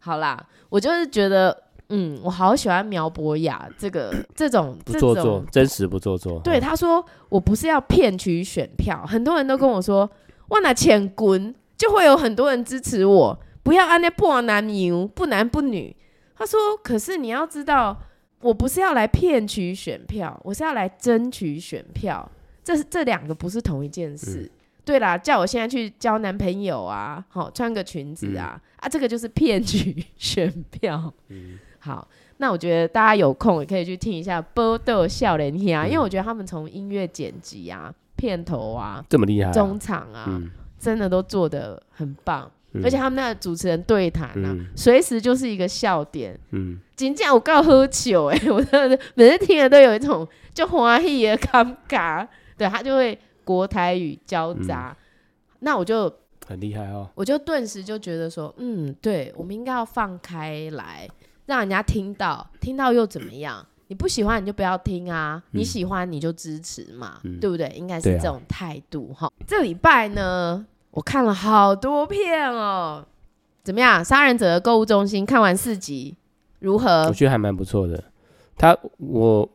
[0.01, 6.39] 好啦，我就是觉得，嗯，我好喜欢苗博雅这个 这种不做作，真实不做作。
[6.45, 10.11] 对，他说我不是要骗取选票，很多人都跟我说，
[10.49, 15.97] 我拿钱滚就会有很多人支持我，不要按那破男牛，不男不女。
[16.37, 17.97] 他说，可是你要知道，
[18.40, 22.31] 我不是要来骗取选票，我是要来争取选票，
[22.64, 24.42] 这是这两个不是同一件事。
[24.42, 24.50] 嗯。
[24.83, 31.12] 对啦，叫我现在去交男朋友啊，好穿个裙子啊，嗯、啊，这个就是骗取选票。
[31.29, 46.39] 嗯、好，那我觉得大家有空也可以去听一下《波豆笑脸听》啊，因为我觉得他们从音乐剪辑啊、片头啊这么厉害、啊，中场啊，嗯、真的都做得很棒，嗯、而且他们那个主持人对谈啊，随、嗯、时就是一个笑点。
[46.53, 53.19] 嗯，今天我刚喝酒哎、欸， 我真的每次听了都有一种就欢喜的尴尬，对他就会。
[53.43, 56.13] 国台语交杂，嗯、那我就
[56.47, 57.09] 很厉害哦。
[57.17, 61.09] 我就顿时就觉得说，嗯，对，我们应该要放开来，
[61.47, 63.67] 让人家听到，听到又怎么样？
[63.89, 67.67] 你不喜欢你就不要听啊，嗯、你喜欢你就支持嘛，嗯、对不对？
[67.75, 69.27] 应该是这种态度哈。
[69.27, 73.05] 啊、这礼拜呢，我看了好多片哦，
[73.62, 74.05] 怎么样？
[74.05, 76.16] 杀人者的购物中心看完四集
[76.59, 77.07] 如何？
[77.09, 78.03] 我觉得还蛮不错的。
[78.57, 79.48] 他我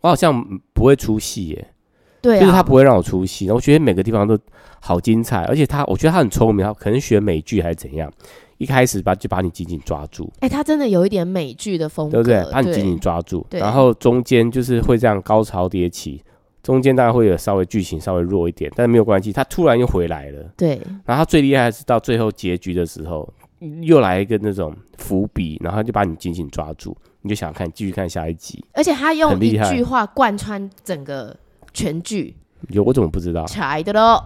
[0.00, 1.74] 我好像不会出戏耶，
[2.22, 3.50] 对、啊，就是他不会让我出戏。
[3.50, 4.38] 我觉得每个地方都
[4.80, 8.10] 好精彩，而且他我觉得他很聪明，他可能学美剧还是怎样。
[8.58, 12.52] 一开始把就把你紧紧抓住，哎、欸，他真的有一点美剧的风格，对不对？
[12.52, 16.22] 把你紧紧抓住，然后中间就是会这样高潮迭起，
[16.66, 20.70] 中间大概会有稍微剧情稍微弱一点，但是没有关系，他突然又回来了，对。
[21.04, 23.32] 然后他最厉害的是到最后结局的时候，
[23.82, 28.64] 又来一个那种伏笔，然后就把你紧紧抓住，你就想看继续看下一集。
[28.72, 31.36] 而且他用一句话贯穿整个
[31.72, 32.34] 全剧，
[32.70, 33.46] 有我怎么不知道？
[33.46, 34.20] 柴的喽，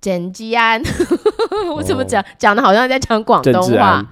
[0.00, 0.82] 简吉安。
[1.76, 4.04] 我怎么讲讲的好像在讲广东话？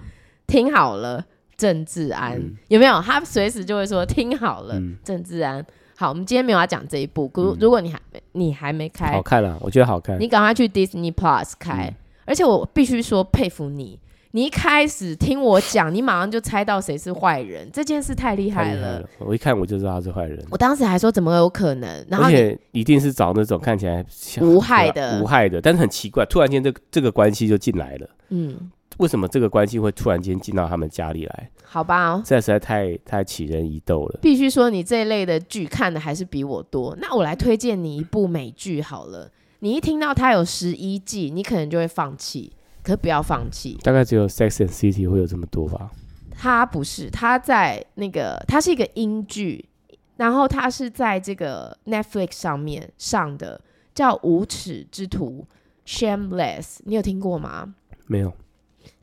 [0.47, 1.25] 听好了，
[1.57, 3.03] 郑治安、嗯、有没有？
[3.03, 5.67] 他随时就会说听好了，郑智、嗯、安。
[6.01, 7.29] 好，我们今天没有要讲这一部。
[7.35, 10.17] 如如果你还没你还没开，好看了，我觉得好看。
[10.21, 11.89] 你赶快去 Disney Plus 开。
[11.89, 13.99] 嗯、而且我必须说佩服你。
[14.31, 19.05] 你一开始听我讲，你马上就猜到谁是坏人，这件事太厉害，害了。
[19.19, 20.41] 我一看我就知道他是坏人。
[20.51, 22.07] 我当时还说怎么有可能？
[22.09, 24.05] 然后而且一定是找那种看起来
[24.41, 28.09] 无害的、无害的，但是很奇怪，突然间这个这个关系就进来了。
[28.29, 31.51] 嗯，为什么这个关系会突然间进到他们家里来？
[31.65, 34.19] 好吧、哦，这实在太太起人疑窦了。
[34.23, 36.97] 必须说你这一类的剧看的还是比我多。
[37.01, 39.31] 那我来推荐你一部美剧好了。
[39.61, 42.53] 你一听到它有十一季，你可能就会放弃。
[42.81, 45.91] 可不要放弃，大概只有《Sex and City》会有这么多吧？
[46.31, 49.69] 它不是，它在那个，它是一个英剧，
[50.17, 53.61] 然后它是在这个 Netflix 上面上的，
[53.95, 55.45] 叫《无耻之徒》
[56.01, 56.79] （Shameless）。
[56.85, 57.75] 你有听过吗？
[58.07, 58.33] 没有。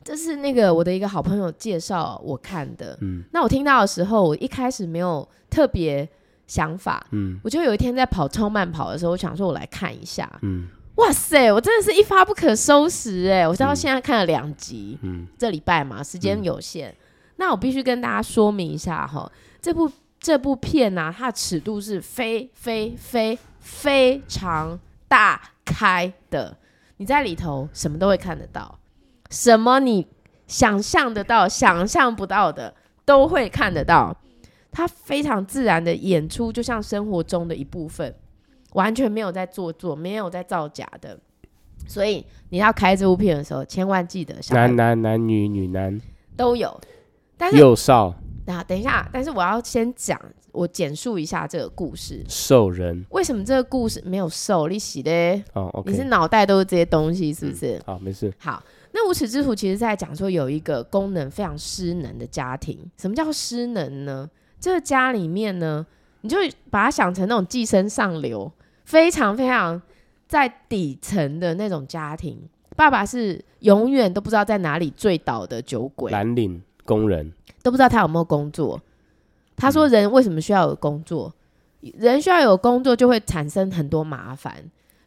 [0.06, 2.96] 这是那个我的一个好朋友介绍我看的。
[3.00, 3.24] 嗯。
[3.32, 6.08] 那我听到的时候，我一开始没有特别
[6.46, 7.04] 想法。
[7.10, 7.40] 嗯。
[7.42, 10.30] 我就有一天在跑超慢跑的时候，我想说我来看一下。
[10.42, 10.68] 嗯。
[10.96, 11.52] 哇塞！
[11.52, 13.46] 我真的是一发不可收拾哎！
[13.46, 16.96] 我到现在看了两集，嗯，这礼拜嘛，时间有限，嗯、
[17.36, 26.56] 那我必须跟大家说明一下哈，这部这部片呢、啊，它的尺度是非非非非常大开的，
[26.96, 28.78] 你在里头什么都会看得到，
[29.36, 30.06] 什么你
[30.46, 34.16] 想象得到、想象不到的都会看得到，
[34.72, 38.14] 他非常自然的演出，就像生活中的一部分。
[38.72, 41.18] 完全没有在做作，没有在造假的，
[41.86, 45.98] 所以你要开这部片的时候，千万记得男男男女女男
[46.36, 46.78] 都有，
[47.38, 48.14] 但是幼少。
[48.44, 50.20] 那等一下，但是我要先讲，
[50.52, 52.22] 我简述一下这个故事。
[52.28, 54.68] 兽人为什么这个故事没有兽？
[54.68, 55.10] 你洗的
[55.54, 57.76] 哦，okay、你是脑袋都是这些东西，是不是？
[57.78, 58.32] 嗯、好，没事。
[58.38, 58.62] 好，
[58.96, 62.90] 那无耻之徒其实在讲说有一个功能非常失能的家庭。
[62.96, 64.28] 什么叫失能呢？
[64.58, 65.86] 这个家里面呢，
[66.22, 66.38] 你就
[66.70, 68.50] 把它想成那种寄生上流。
[68.86, 69.82] 非常非常
[70.26, 72.40] 在底层的那种家庭，
[72.76, 77.32] 爸爸是永远都不知道在哪里醉倒的酒鬼，蓝领工人
[77.62, 78.80] 都不知道他有没有工作。
[79.56, 81.34] 他说：“人为什么需要有工作？
[81.82, 84.54] 嗯、人需要有工作就会产生很多麻烦，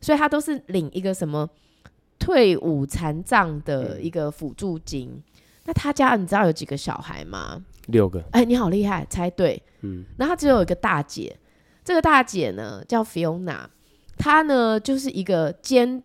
[0.01, 1.49] 所以他都是领一个什么
[2.19, 5.09] 退伍残障的一个辅助金。
[5.09, 5.23] 嗯、
[5.65, 7.63] 那他家你知道有几个小孩吗？
[7.87, 8.23] 六个。
[8.31, 9.61] 哎，你好厉害，猜对。
[9.81, 11.35] 嗯，那他只有一个大姐。”
[11.81, 13.61] 这个大姐呢叫 Fiona，
[14.15, 16.03] 她呢就是一个兼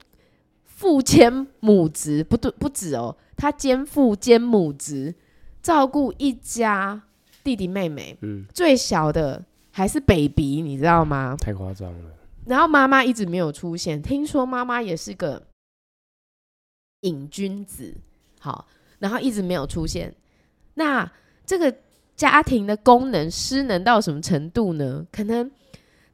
[0.65, 5.15] 父兼母职，不对，不止哦，她兼父兼母职，
[5.63, 7.03] 照顾一家
[7.43, 11.37] 弟弟妹妹，嗯，最小的还是 baby，你知道吗？
[11.39, 12.11] 太夸张了。
[12.47, 15.43] 然后妈妈一直没有出现，听说妈妈也是个
[17.05, 17.95] 瘾君子，
[18.41, 18.67] 好，
[18.99, 20.15] 然后一直没有出现。
[20.75, 21.11] 那
[21.47, 21.75] 这个
[22.15, 25.07] 家庭的功能失能到什么程度呢？
[25.11, 25.51] 可能。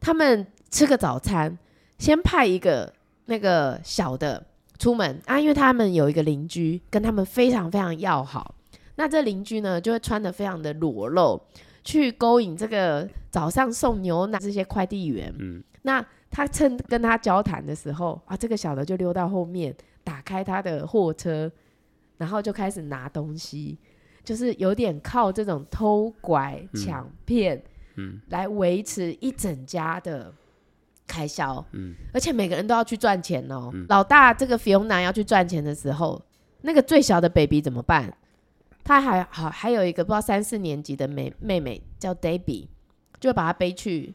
[0.02, 1.58] 他们吃个早餐，
[1.98, 2.90] 先派一个
[3.26, 4.42] 那个小的
[4.78, 8.54] 出门啊，因为他们有一个邻居跟他们非常非常要好。
[8.94, 11.38] 那这邻居呢，就会穿的非常的裸露，
[11.84, 15.30] 去勾引这个早上送牛奶这些快递员。
[15.38, 21.50] 嗯，那他趁跟他交谈的时候啊，这个小的就溜到后面，打开他的货车，
[22.16, 23.78] 然后就开始拿东西，
[24.24, 27.56] 就是有点靠这种偷拐抢骗。
[27.56, 27.62] 嗯
[27.96, 30.32] 嗯，来维持一整家的
[31.08, 33.68] 开销，嗯，而且每个人都要去赚钱哦。
[33.74, 36.22] 嗯、老大这个 Fiona 要去赚钱的时候，
[36.62, 38.16] 那个最小的 baby 怎么办？
[38.84, 42.68] 他还好，还有一个不知道三四年级的妹妹妹叫 Debbie，
[43.18, 44.14] 就把他背去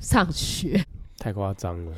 [0.00, 0.82] 上学。
[1.18, 1.92] 太夸张了。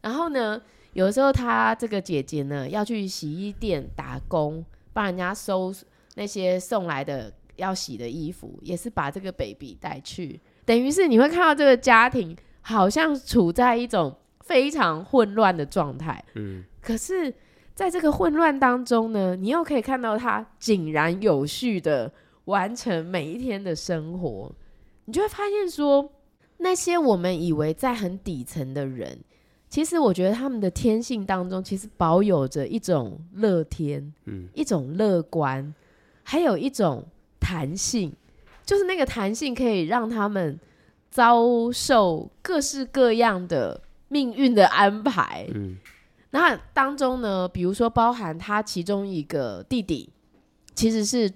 [0.00, 0.60] 然后呢，
[0.92, 5.72] 有的时候她这个姐姐呢要去洗衣店打工，帮人家收
[6.16, 16.24] 那些送来的要洗的衣服，也是把这个 baby 带去，等于是你会看到这个家庭好像处在一种非常混乱的状态。
[16.34, 17.32] 嗯，可是
[17.74, 22.12] 在这个混乱当中呢，你又可以看到他井然有序的
[22.46, 24.52] 完成每一天的生活，
[25.04, 26.12] 你就会发现说，
[26.58, 29.20] 那些我们以为在很底层的人，
[29.70, 35.72] 其实我觉得他们的天性当中，其实保有着一种乐天，嗯，一种乐观，
[36.24, 37.04] 还有一种
[37.38, 38.12] 弹性，
[38.66, 40.58] 就是那个弹性可以让他们
[41.08, 45.46] 遭受各式各样的命运的安排。
[45.54, 45.76] 嗯，
[46.30, 50.10] 那当中呢，比如说包含他其中一个弟弟，
[50.74, 51.32] 其实是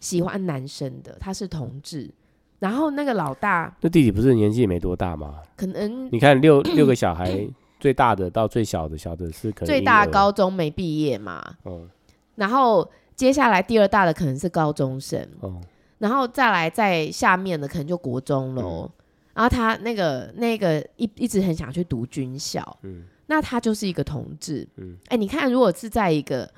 [0.00, 2.10] 喜欢男生的，他是同志。
[2.58, 5.36] 然后那个老大，那弟弟不是年纪也没多大吗？
[5.56, 7.48] 可能你看六六个小孩，
[7.80, 11.42] 最大的到最小的，小的是可能最大高中没毕业嘛。
[11.64, 11.88] 嗯。
[12.36, 15.26] 然后接下来第二大的可能是高中生。
[15.40, 15.60] 哦。
[15.98, 18.82] 然后再来在下面的可能就国中喽。
[18.84, 19.04] 嗯。
[19.34, 22.78] 然后他那个那个一一直很想去读军校。
[22.82, 23.04] 嗯。
[23.26, 24.68] 那他就是一个同志。
[24.76, 24.96] 嗯。
[25.08, 26.48] 哎，你看，如果是在一个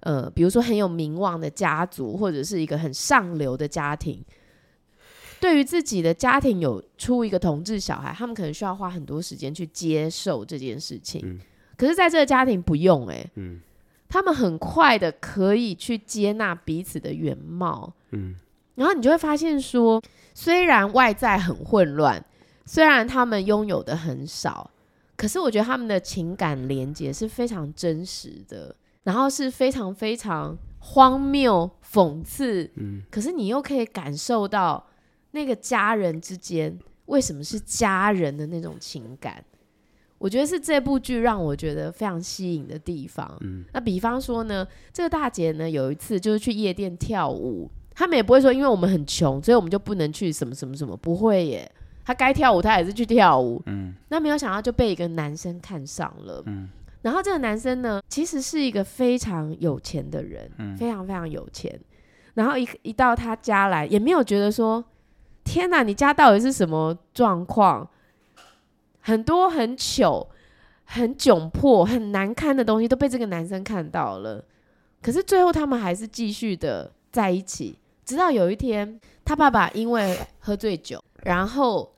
[0.00, 4.20] 呃，比如说很有名望的家族，或者是一个很上流的家庭。
[5.42, 11.20] 对于自己的家庭有出一个同志小孩，他们可能需要花很多时间去接受这件事情。
[11.24, 11.40] 嗯、
[11.76, 13.60] 可是，在这个家庭不用哎、欸，嗯、
[14.08, 17.92] 他们很快的可以去接纳彼此的原貌。
[18.12, 18.36] 嗯、
[18.76, 20.00] 然后你就会发现说，
[20.32, 22.24] 虽然外在很混乱，
[22.64, 24.70] 虽然他们拥有的很少，
[25.16, 32.70] 可是我觉得他们的情感连接是非常真实的，然后是非常非常荒谬、讽刺。
[32.76, 34.86] 嗯、可是你又可以感受到。
[35.32, 39.44] 那个家人之间为什么是家人的那种情感？
[40.18, 43.36] 我觉得是这部剧让我觉得非常吸引的地方。
[43.40, 51.68] 嗯，那比方说呢，这个大姐呢有一次就是去夜店跳舞，他们也不会说因为我们很穷，所以我们就不能去什么什么什么，不会耶。
[52.04, 53.60] 她该跳舞，她也是去跳舞。
[53.66, 56.40] 嗯，那没有想到就被一个男生看上了。
[56.46, 56.68] 嗯，
[57.00, 61.76] 然后这个男生呢，其实是一个非常有钱的人，嗯，非常非常有钱。
[62.34, 64.84] 然后一一到他家来，也没有觉得说。
[65.44, 67.88] 天哪，你家到底是什么状况？
[69.00, 70.28] 很多很糗、
[70.84, 74.44] 很窘迫、很难堪的东西都被这个男生看到了。
[75.02, 81.92] 可是最后他们还是继续的在一起，直到有一天，他爸爸因为喝醉酒，然后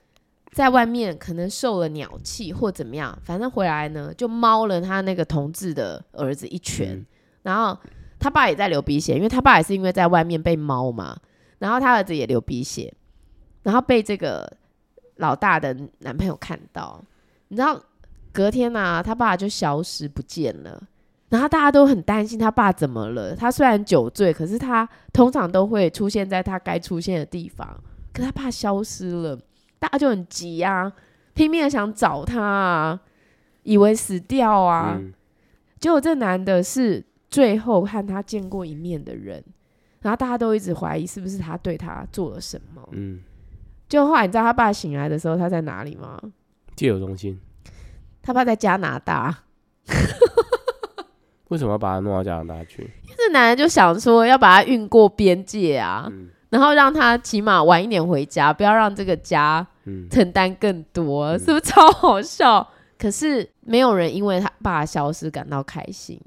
[0.53, 6.95] 在外面可能受了鸟气或怎么样，反正回来呢就猫了他那个同志的儿子一拳。
[6.97, 7.07] 嗯、
[7.43, 7.79] 然后
[8.19, 11.15] 他爸也在流鼻血，因为他爸也是因为在外面被猫嘛，
[11.59, 12.95] 然后他儿子也流鼻血。
[13.65, 14.49] 然后被这个
[15.17, 17.03] 老大的男朋友看到，
[17.49, 17.79] 你知道，
[18.33, 20.81] 隔天呢、啊，他爸就消失不见了。
[21.31, 23.35] 然后大家都很担心他爸怎么了。
[23.35, 27.67] 他虽然酒醉，可是他通常都会出现在他该出现的地方。
[28.13, 29.37] 可他爸消失了，
[29.81, 30.93] 大家就很急啊，
[31.33, 33.01] 拼命的想找他啊，
[33.65, 34.97] 以为死掉啊。
[34.97, 35.13] 嗯、
[35.81, 39.43] 结果这男的是最后和他见过一面的人。
[40.03, 42.89] 然后大家都一直怀疑是不是他对他做了什么。
[42.93, 43.21] 嗯。
[43.95, 46.21] 就后来你知道他爸醒来的时候他在哪里吗？
[46.75, 47.41] 借由中心。
[48.21, 49.33] 他爸在加拿大。
[51.47, 52.83] 为什么要把他弄到加拿大去？
[52.83, 59.65] 因为这男人就想说要把他运过边界啊，嗯、然后让他起码晚一点回家，不要让这个家
[60.11, 62.59] 承担更多，嗯、是不是超好笑？
[62.59, 62.67] 嗯、
[62.99, 66.21] 可是没有人因为他爸消失感到开心。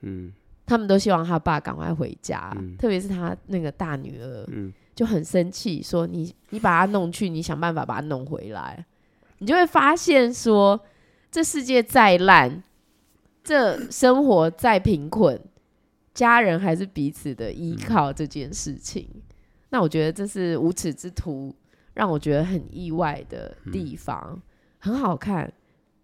[0.00, 0.32] 嗯，
[0.66, 4.44] 他们都希望他爸赶快回家，嗯、特别是他那个大女儿。
[4.48, 4.72] 嗯。
[4.94, 8.86] 就很生气，说你你把他弄去，你想办法把他弄回来，
[9.38, 10.80] 你就会发现说，
[11.30, 12.62] 这世界再烂，
[13.42, 15.40] 这生活再贫困，
[16.14, 19.08] 家人还是彼此的依靠这件事情。
[19.14, 19.22] 嗯、
[19.70, 21.54] 那我觉得这是无耻之徒
[21.92, 24.42] 让我觉得很意外的地方，嗯、
[24.78, 25.52] 很好看。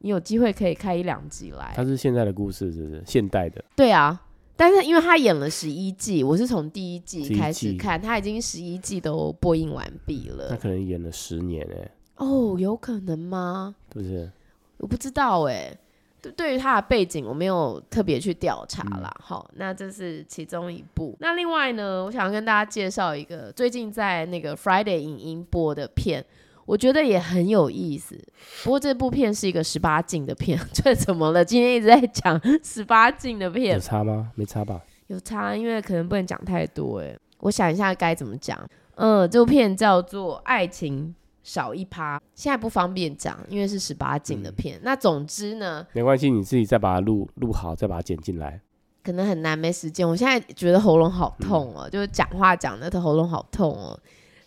[0.02, 1.72] 你有机会可以开一两集来。
[1.76, 3.62] 它是现在的故事，是不是现代的？
[3.76, 4.18] 对啊。
[4.60, 10.50] 但是因为他演了十一季，我是从第一季开始看，他已经十一季都播映完毕了。
[10.50, 11.90] 他可能演了十年哎、欸。
[12.16, 13.74] 哦，有可能吗？
[13.88, 14.30] 不是，
[14.76, 15.78] 我不知道哎、欸。
[16.20, 19.10] 对，对于他的背景，我没有特别去调查啦。
[19.20, 21.16] 嗯、好，那这是其中一部。
[21.20, 26.22] 那另外呢，我想跟大家介绍一个最近在那个 Friday 影音播的片。
[26.70, 28.16] 我觉得也很有意思，
[28.62, 31.44] 不过这部片是一个十八禁的片， 这怎么了？
[31.44, 34.30] 今天一直在讲 十八禁的片，有差吗？
[34.36, 34.80] 没差吧？
[35.08, 37.00] 有差，因为可能不能讲太多。
[37.00, 38.56] 哎，我想一下该怎么讲。
[38.94, 41.12] 嗯，这部片叫做《爱情
[41.42, 44.76] 少一趴，现在不方便讲，因为是十八禁的片。
[44.76, 48.60] 嗯、那总之呢，没关系，你自己再把它录录好，再把它剪进来。
[49.02, 50.08] 可能很难，没时间。
[50.08, 53.98] 我现在觉得喉咙好痛哦，嗯、就是讲话讲的，他喉咙好痛哦。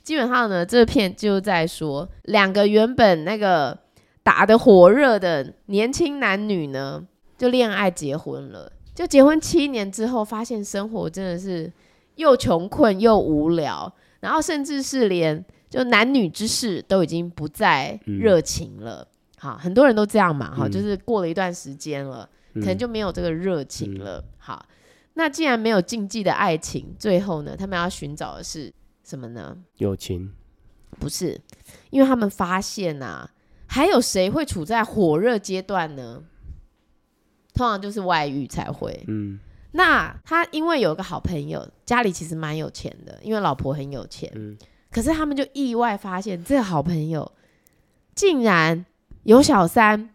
[0.03, 3.77] 基本上呢，这片就在说，两个原本那个
[4.21, 7.03] 打得火热的年轻男女呢，
[7.37, 8.71] 就恋爱结婚了。
[8.93, 11.71] 就结婚七年之后，发现生活真的是
[12.15, 19.01] 又穷困又无聊，然后甚至是连就男女之事都已经不再热情了。
[19.01, 19.07] 嗯、
[19.39, 22.29] 好，很多人都这样嘛，哈、嗯，就是过了一段时间了。
[22.55, 24.19] 可能就没有这个热情了。
[24.19, 24.65] 嗯、好，
[25.15, 28.71] 那既然没有禁忌的爱情，最后呢，他们要寻找的是
[29.03, 29.57] 什么呢？
[29.77, 30.33] 友情？
[30.99, 31.39] 不是，
[31.89, 33.29] 因为他们发现啊，
[33.67, 36.23] 还有谁会处在火热阶段呢？
[37.53, 39.03] 通常就是外遇才会。
[39.07, 39.39] 嗯，
[39.71, 44.31] 那他因为有个好朋友，家里其实蛮有钱的，因为老婆很有钱。
[44.35, 44.57] 嗯，
[44.91, 47.31] 可是他们就意外发现，这个好朋友
[48.15, 48.85] 竟然
[49.23, 50.09] 有小三。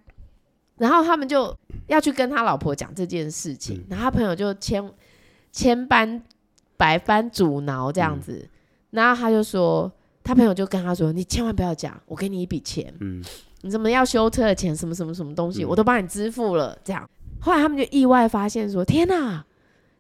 [0.77, 1.53] 然后他们就
[1.89, 4.93] 要去跟他老婆讲这件事情，嗯、然后他朋友就千
[5.51, 6.23] 千般
[6.77, 8.49] 百般阻挠这样子，嗯、
[8.91, 9.91] 然后他就说，
[10.23, 13.23] 他朋友就跟他说：“你千万不要讲，我给你一笔钱，嗯，
[13.63, 17.09] 你怎么要修车的钱，什么什么什么东西，嗯、我都帮你支付了。”这样，
[17.41, 19.45] 后来他们就意外发现说：“天哪，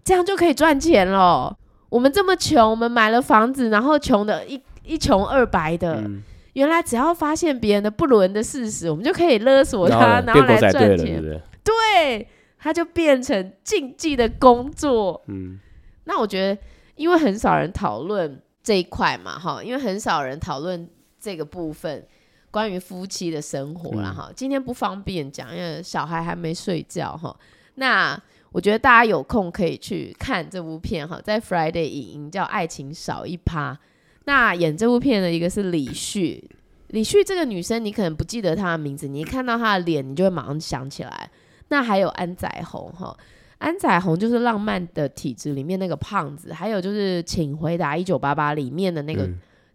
[0.04, 1.56] 这样就可以赚钱了！
[1.88, 6.02] 我们这么穷，我们买了房子，然后穷的一一穷二白的。
[6.02, 6.22] 嗯”
[6.54, 11.22] 原来只要发现别人的不伦的事实，我们就可以勒索他，然后来赚钱。
[11.62, 12.26] 对，
[12.58, 15.22] 他就变成禁忌的工作。
[15.28, 15.60] 嗯，
[16.04, 16.60] 那我觉得，
[16.96, 20.86] 因为很少人讨论这一块嘛，哈，因为很少人讨论
[21.18, 22.06] 这个部分
[22.50, 24.34] 关于夫妻的生活了，哈、嗯。
[24.36, 27.34] 今天不方便讲，因为小孩还没睡觉，哈。
[27.76, 33.72] 那我觉得大家有空可以去看这部片，哈，在 Friday 影音叫《爱情少一趴》。
[34.26, 36.50] 那演这部片的一个是李旭，
[36.88, 41.30] 李旭这个女生你可能不记得她的名字，你一看到她的脸，你就会马上想起来。
[41.68, 43.16] 那还有安宰红哈，
[43.58, 49.28] 安彩虹就是《浪漫的体质》里面那个胖子，还有就是《请回答一九八八》里面的那个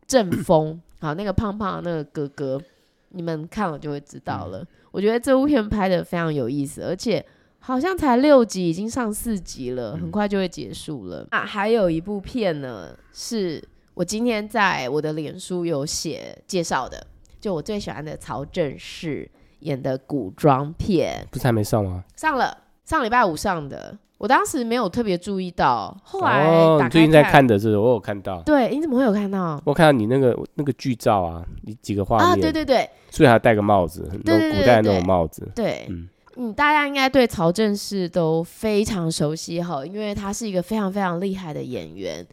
[0.08, 2.62] 郑丰，嗯、好，那个胖胖的那个哥哥，
[3.10, 4.60] 你们看了就会知道了。
[4.60, 7.26] 嗯、我觉得这部片拍的非常有意思，而且
[7.60, 11.28] 好像才六集，已经上四集了，很快就会结束了。
[11.32, 13.64] 啊，还有一部片呢是。
[13.96, 17.06] 我今天在我的脸书有写介绍的，
[17.40, 19.30] 就我最喜欢的曹正奭
[19.60, 22.04] 演的古装片，不是还没上吗？
[22.16, 23.98] 上了，上礼拜五上的。
[24.20, 28.42] 我当时没有特别注意到，后来哦，你最近在看的是，我有看到。
[28.44, 29.62] 对，你怎么会有看到？
[29.66, 35.52] 我看到你那个那个剧照啊，你几个画面啊，对对对，所以还戴个帽子，那种古代的那种帽子。
[35.54, 36.08] 对，嗯
[36.38, 42.26] 嗯，大家应该对曹正奭都非常熟悉哈，因为他是一个非常非常厉害的演员。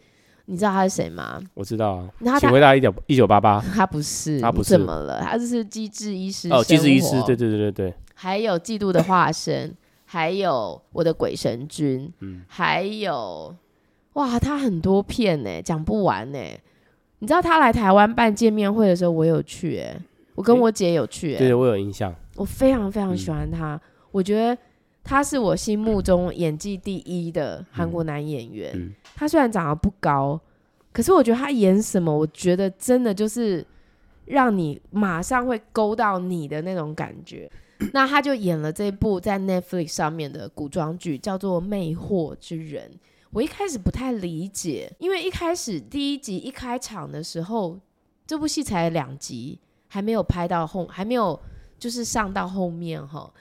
[0.44, 1.40] 你知道他是谁吗？
[1.54, 3.60] 我知道啊，请回答一九一九八八。
[3.74, 4.70] 他不是，他不是。
[4.70, 5.20] 怎么了？
[5.20, 7.94] 他就是机智医师哦，机智医师，对对对对对。
[8.14, 9.74] 还有嫉妒的化身，
[10.12, 13.54] 还有我的鬼神君，嗯，还有
[14.14, 16.38] 哇，他很多片呢，讲不完呢。
[17.20, 19.96] 你知道他来台湾办见面会的时候，我有去哎，
[20.34, 22.12] 我跟我姐有去哎，对，我有印象。
[22.34, 23.80] 我非常非常喜欢他，
[24.10, 24.60] 我觉得
[25.04, 28.92] 他是我心目中演技第一的韩国男演员。
[29.14, 30.40] 他虽然长得不高，
[30.92, 33.64] 可是我觉得他演什么，我觉得真的就是
[34.24, 37.48] 让你马上会勾到你的那种感觉。
[37.92, 42.90] 那他就演了这部在 Netflix 上面的古装剧，叫做《魅惑之人》。
[43.30, 47.78] 我一开始不太理解，因为一开始第一集一开场的时候，
[48.26, 49.58] 这部戏才两集，
[49.88, 51.40] 还没有拍到后，还没有
[51.78, 53.32] 就是上到后面哈。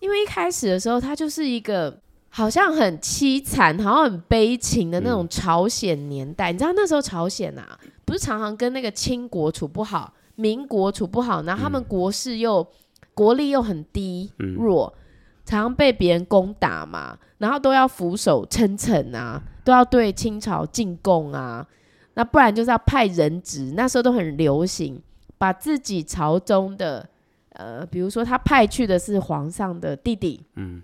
[0.00, 2.00] 因为一开始的时候，他就是一个。
[2.34, 6.50] 好像很凄惨，好像很悲情的那种朝鲜年代。
[6.50, 12.66] 嗯、你知道那时候朝鲜啊，不是常常跟那个清国处不好，民国处不好，然后他们国事又、嗯、
[13.14, 14.98] 国力又很低弱，嗯、
[15.44, 21.66] 常常被别人攻打嘛，然后都要俯首称臣啊，都要对清朝进贡啊，
[22.14, 23.72] 那不然就是要派人质。
[23.76, 25.02] 那时候都很流行，
[25.38, 27.08] 把自己朝中的
[27.50, 30.82] 呃，比如说他派去的是皇上的弟弟，嗯。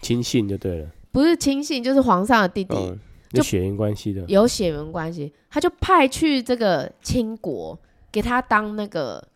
[0.00, 2.98] 亲信就对了，不是亲信就是皇上的弟弟，嗯、
[3.30, 7.78] 有血缘关系的，有血缘关系，他就派去这个清国
[8.12, 9.26] 给他当那个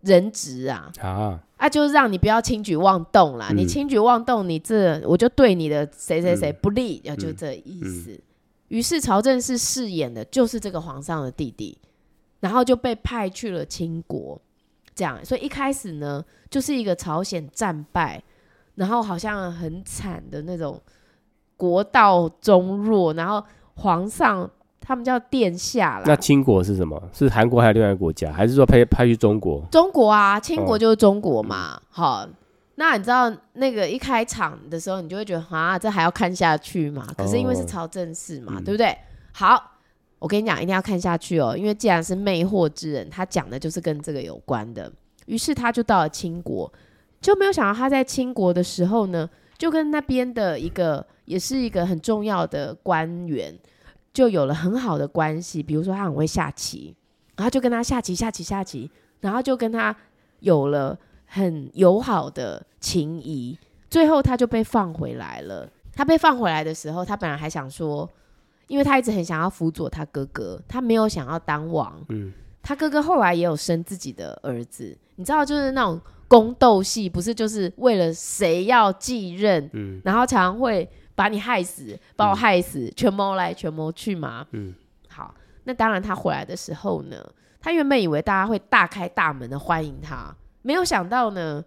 [0.00, 8.20] 人质啊，啊，啊，就是让你不要轻举妄动啦，嗯、你轻举妄动，你这我就对你的谁谁谁不利，要、嗯、就这意思。
[8.68, 11.78] 于、是曹正是饰演的就是这个皇上的弟弟，
[12.40, 14.38] 然后就被派去了清国，
[14.94, 18.22] 这样，所以一开始呢，就是一个朝鲜战败。
[18.76, 20.82] 然后好像很惨的那种
[21.56, 23.40] 国道中弱，然后
[23.76, 24.50] 皇上
[24.84, 26.04] 他们叫殿下啦。
[26.06, 27.02] 那清国是什么？
[27.12, 29.64] 是韩国还是另外一个国家，还是说派派去中国？
[29.70, 31.74] 中国啊，清国就是中国嘛。
[31.76, 32.28] 哦、好，
[32.76, 37.06] 那你知道那个一开场的时候，你就会觉得啊，这还要看下去嘛？
[37.16, 38.96] 可是因为是朝政事嘛，哦、对不对？
[39.32, 39.72] 好，
[40.18, 44.92] 我跟你讲，一定要看下去哦，因为既然是魅惑之人，他讲的就是跟这个有关的。
[45.26, 46.70] 于是他就到了清国，
[47.20, 53.58] 就没有想到他在清国的时候呢，就跟那边的一个也是一个很重要的官员，
[54.14, 55.62] 就有了很好的关系。
[55.62, 56.96] 比如说他很会下棋，
[57.36, 58.90] 然后就跟他下棋、下棋、下棋，
[59.20, 59.94] 然后就跟他
[60.40, 63.58] 有了很友好的情谊。
[63.90, 65.68] 最后他就被放回来了。
[65.92, 68.08] 他被放回来的时候，他本来还想说，
[68.66, 72.04] 因为他一直很想要辅佐他哥哥，他没有想要当王。
[72.08, 74.96] 嗯，他哥哥后来也有生自己的儿子。
[75.14, 84.74] 你知道，就是那种宫斗戏，不是就是为了谁要继任，嗯，然后常常会把你害死，把我害死，全谋来全谋去嘛，嗯，
[85.08, 85.34] 好，
[85.64, 87.16] 那当然他回来的时候呢，
[87.60, 91.64] 他原本以为大家会大开大门的欢迎他，没有想到呢，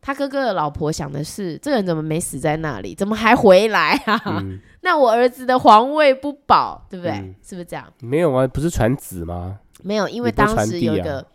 [0.00, 4.20] 他哥哥的老婆想的是，这个人怎么没死在那里，怎么还回来啊？
[4.26, 7.12] 嗯、 那我儿子的皇位不保，对不对？
[7.12, 7.92] 嗯、是不是这样？
[8.00, 9.60] 没有啊，不是传子吗？
[9.82, 11.26] 没有，因为当时有一个。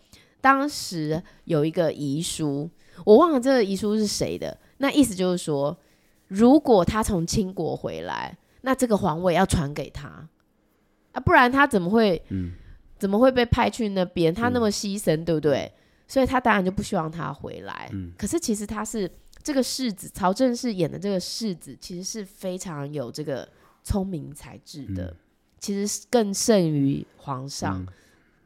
[0.44, 2.68] 当时有一个遗书，
[3.06, 4.58] 我忘了这个遗书是谁的。
[4.78, 5.78] 那意思就是说，
[6.32, 10.08] 如果他从清国回来，那这个皇位要传给他
[11.12, 12.54] 啊，不然他怎么会，嗯、
[12.98, 14.34] 怎么会被派去那边？
[14.34, 15.72] 他那么牺牲，嗯、对不对？
[16.08, 17.90] 所以他当然就不希望他回来。
[17.92, 19.12] 嗯、可是其实他是
[19.44, 23.48] 这个世子，曹正奭演的这个世子，其实是非常有这个
[23.84, 25.16] 聪明才智的，嗯、
[25.60, 27.82] 其实更胜于皇上。
[27.82, 27.88] 嗯、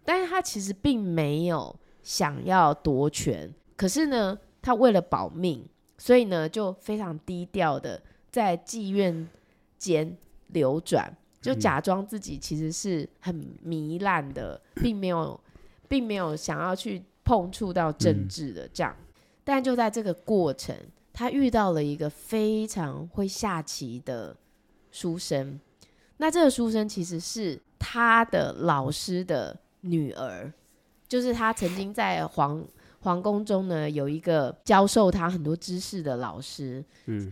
[0.04, 1.76] 但是他其实并没有。
[2.06, 5.68] 想要夺权，可是呢，他为了保命，
[6.06, 8.00] 所以呢，就非常低调的
[8.30, 9.28] 在妓院
[9.76, 10.16] 间
[10.50, 15.40] 流转，就假装自己其实是很糜烂的，并没有，
[15.88, 18.96] 并没有想要去碰触到政治的这样。
[19.44, 20.76] 但就在这个过程，
[21.12, 24.38] 他遇到了一个非常会下棋的
[24.92, 25.60] 书生，
[26.18, 30.54] 那这个书生其实是他的老师的女儿。
[31.08, 32.64] 就是他曾经在皇
[33.06, 37.32] 皇宫中呢，有一个教授他很多知识的老师，嗯，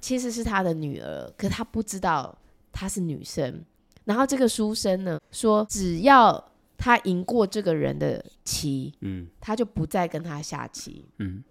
[0.00, 2.32] 其实是他的女儿，可他不知道
[2.70, 3.64] 她是女生。
[4.04, 11.42] 然后这个书生呢说，只要他赢过这个人的棋，嗯，他就不再跟他下棋，嗯，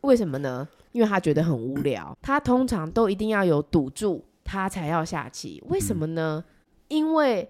[0.00, 0.66] 为什么呢？
[0.90, 2.18] 因为他觉得很无聊。
[2.20, 5.62] 他通常都一定要有赌注，他才要下棋。
[5.68, 6.44] 为什么呢？
[6.44, 6.52] 嗯，
[6.88, 7.48] 因为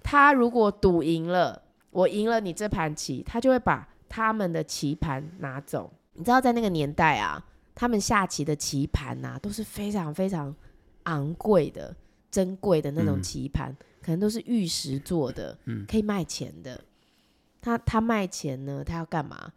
[0.00, 1.60] 他如果赌赢了。
[1.92, 5.90] 我赢了你这盘棋，他就会把他们的棋盘拿走。
[6.12, 7.42] 你知道，在那个年代啊，
[7.74, 10.54] 他们下棋的棋盘呐，都是非常非常
[11.04, 11.96] 昂贵的、
[12.30, 16.78] 珍贵的那种棋盘，嗯、可能都是玉石做的，嗯、可以卖钱的。
[17.62, 19.50] 他他卖钱呢，他要干嘛？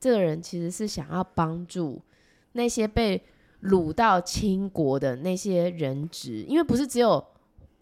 [0.00, 2.00] 这个人其实是想要帮助
[2.52, 3.22] 那些被
[3.64, 7.22] 掳到清国的那些人质，因为不是只有。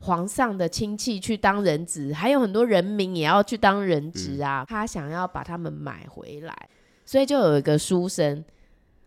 [0.00, 4.62] 皇上的亲戚去当人质，还有很多人民也要去当人质啊。
[4.62, 6.68] 嗯、他想要把他们买回来，
[7.04, 8.44] 所以就有一个书生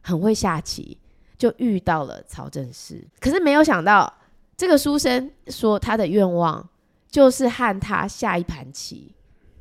[0.01, 0.97] 很会下棋，
[1.37, 3.03] 就遇到了曹正奭。
[3.19, 4.11] 可是没有想到，
[4.57, 6.69] 这个书生说他的愿望
[7.09, 9.15] 就是和他下一盘棋，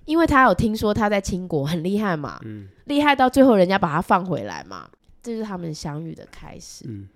[0.05, 4.91] 因为他有听说他在清国很厉害嘛，嗯、厉害到最后人家把他放回来嘛，
[5.23, 6.85] 这是他们相遇的开始。
[6.89, 7.09] 嗯、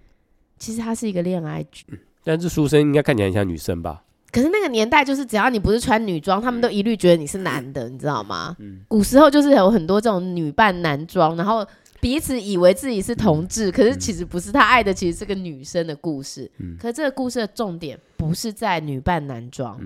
[0.57, 1.85] 其实他是一个恋爱剧。
[2.25, 4.03] 但是书生应该看起来很像女生吧？
[4.33, 8.57] 可是那个年代，就是只要你不是穿女装，他们都一律觉得你是男的，你知道吗？
[8.89, 11.65] 古时候就是有很多这种女扮男装，然后
[12.01, 14.51] 彼此以为自己是同志，可是其实不是。
[14.51, 16.51] 他爱的其实是个女生的故事。
[16.81, 19.81] 可是这个故事的重点不是在女扮男装，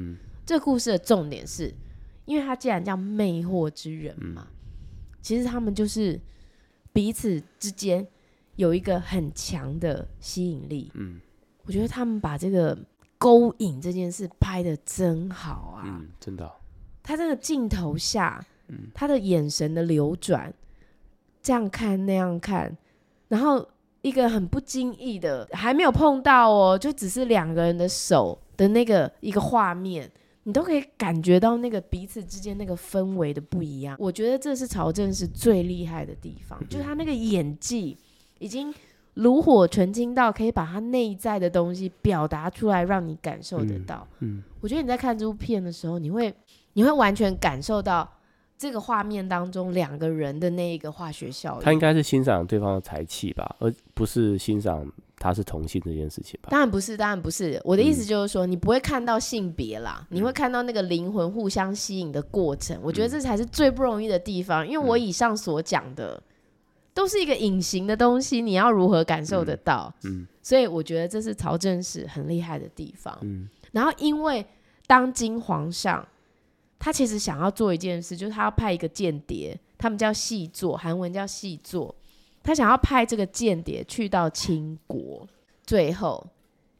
[0.47, 1.75] 这个故事的重点是，
[2.25, 4.47] 因为他既然叫魅惑之人嘛，
[5.21, 6.19] 其实他们就是
[6.91, 8.07] 彼此之间
[8.57, 10.91] 有一个很强的吸引力。
[11.69, 12.77] 我觉得他们把这个。
[13.21, 15.83] 勾引这件事拍的真好啊！
[15.85, 16.49] 嗯，真的。
[17.03, 20.55] 他这个镜头下，嗯，他的眼神的流转，
[21.43, 22.79] 这样看那样看，
[23.27, 23.69] 然后
[24.03, 30.09] 一个很不经意的，还没有碰到哦，就只是两个人的手的那个一个画面，
[30.45, 33.97] 你都可以感觉到那个彼此之间那个氛围的不一样。
[33.99, 37.99] 我觉得这是曹正是最厉害的地方，就是他那个演技
[38.39, 38.73] 已经。
[39.19, 44.07] 炉火纯青到可以把他内在的东西表达出来，让你感受得到。
[44.21, 46.33] 嗯，嗯，我觉得你在看这部片的时候，你会
[46.75, 48.09] 你会完全感受到
[48.57, 51.61] 这个画面当中两个人的那一个化学效应。
[51.61, 56.51] 他应该是欣赏对方的才气吧，而不是欣赏他是同性这件事情吧？
[56.51, 57.61] 当然不是，当然不是。
[57.65, 62.77] 我的意思就是说，嗯、你不会看到性别啦，你会看到那个灵魂互相吸引的过程。
[62.77, 66.23] 嗯、我觉得这才是最不容易的地方，因为我以上所讲的
[66.99, 69.95] 都是一个隐形的东西，你要如何感受得到？
[70.03, 73.17] 嗯，嗯，所以我觉得这是曹正史很厉害的地方。
[73.21, 74.45] 嗯，然后因为
[74.89, 76.05] 当今皇上。
[76.81, 81.93] 他其实想要做一件事，就是他要派一个间谍，他们叫细作，韩文叫细作。
[82.41, 85.27] 他想要派这个间谍去到清国，
[85.67, 86.25] 最后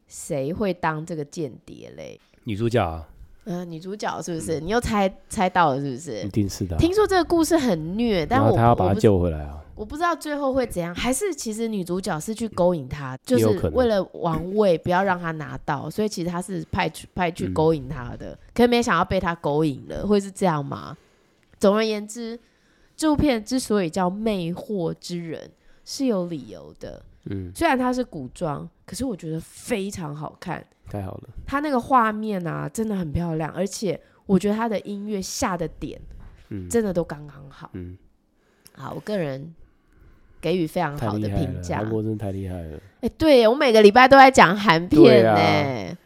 [0.07, 2.17] 谁会当这个间谍嘞？
[2.45, 3.05] 女主角啊。
[3.43, 4.61] 嗯、呃，女主角是不是？
[4.61, 6.21] 嗯、你又猜猜到了是不是？
[6.21, 6.77] 一定是的。
[6.77, 9.61] 听说这个故事很虐，但我他要把他救回来啊。
[9.79, 20.97] 我不知道最后会怎样，还是其实女主角是去勾引他，就是为了王位不要让他拿到，所以其实他是派去派去勾引他的，嗯、可是没想到被他勾引了，会是这样吗？
[21.61, 22.37] 总而言之，
[22.97, 25.47] 这部片之所以叫《魅惑之人》
[25.85, 27.01] 是有理由的。
[27.29, 31.29] 嗯，虽然它是古装，可是我觉得非常好看，太好了。
[31.47, 35.97] 它那个画面啊，真的很漂亮，而且我觉得它的音乐下的点，
[36.49, 37.69] 嗯，真的都刚刚好。
[37.71, 37.97] 嗯，
[38.73, 39.55] 好，我个人。
[40.41, 42.77] 给予非常好的评价，韩国真的太厉害了。
[43.01, 45.97] 哎、欸，对我每个礼拜都在讲韩片呢、欸，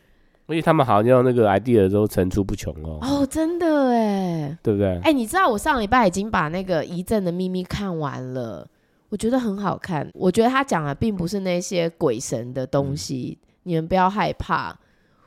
[0.47, 2.99] 而且、啊、他们好像那个 idea 都层出不穷哦。
[3.01, 4.89] 哦，真的哎，对不对？
[4.97, 8.67] 哎、欸，你知道我上礼拜已经把那个《遗症的秘密》看完了，
[9.09, 10.09] 我觉得很好看。
[10.13, 14.77] 我觉得他讲的并不是那些鬼神的东西，嗯、你们不要害怕。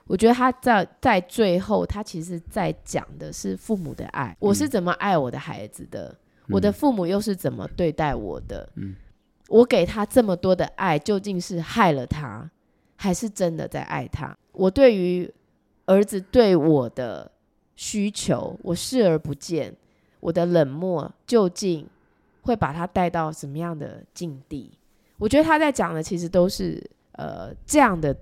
[0.07, 6.15] 我觉得他在在最后，他其实在讲的是父母的爱，嗯、我是怎么爱我的孩子的。
[6.49, 8.69] 我的父母又是怎么对待我的？
[8.77, 8.95] 嗯，
[9.49, 12.51] 我给他这么多的爱，究竟是害了他，
[12.97, 14.37] 还是真的在爱他？
[14.53, 15.33] 我对于
[15.87, 17.31] 儿子对我的
[17.75, 19.75] 需求，我视而不见，
[20.21, 21.87] 我的冷漠究竟
[22.43, 24.71] 会把他带到什么样的境地？
[25.19, 26.83] 我觉得他在讲的其实都是
[27.13, 28.17] 呃这样的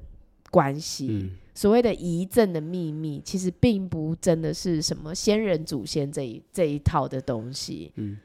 [0.51, 1.09] 关系。
[1.11, 7.93] 嗯所谓的遗赠的秘密，其实并不真的是什么先人祖先这一这一套的东西。
[7.95, 8.19] 嗯，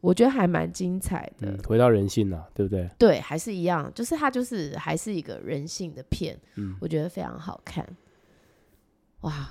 [0.00, 1.48] 我觉得还蛮精彩的。
[1.48, 2.88] 嗯，回到人性了，对不对？
[2.96, 6.38] 对，还是一样，就是它就是还是一个人性的片。
[6.54, 7.84] 嗯，我觉得非常好看。
[9.22, 9.50] 哇，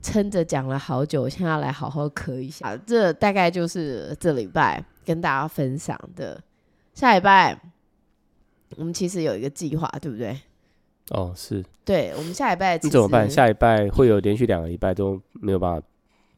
[0.00, 2.76] 撑着讲了好久，现在要来好好磕一下。
[2.86, 6.40] 这大概就是这礼拜跟大家分享的。
[6.94, 7.60] 下礼拜
[8.76, 10.38] 我们其实有一个计划，对不对？
[11.10, 13.28] 哦，是，对，我们下礼拜你怎么办？
[13.28, 15.86] 下礼拜会有连续两个礼拜都没有办法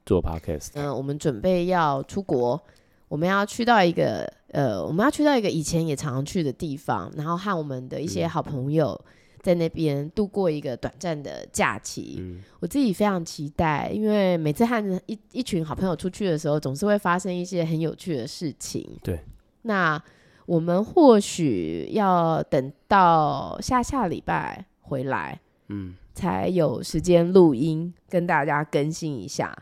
[0.05, 0.71] 做 podcast。
[0.75, 2.61] 嗯，我们准备要出国，
[3.07, 9.01] 我们要去到一个呃，我们要去到一个以前也常常去的地方，然后和我们的一些好朋友
[9.41, 12.17] 在那边度过一个短暂的假期。
[12.19, 18.99] 嗯，我自己非常期待，因为每次和一一群好朋友出去的时候，总是会发生一些很有趣的事情。
[19.05, 19.21] 对，
[19.63, 20.03] 那。
[20.47, 29.57] 我们或许要等到下下礼拜回来，嗯，才有时间录音跟大家更新一下。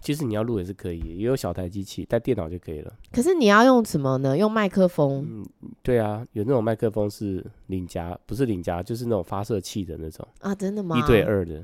[0.00, 2.90] 其实你要录也是可以，也有小台机器带电脑就可以了。
[3.12, 4.34] 可是你要用什么呢？
[4.34, 5.26] 用麦克风？
[5.28, 5.46] 嗯，
[5.82, 10.96] 对啊，有那种麦克风是领夹，不是领夹，就是那种发射器的那种啊，真的吗？
[10.96, 11.62] 一对二的。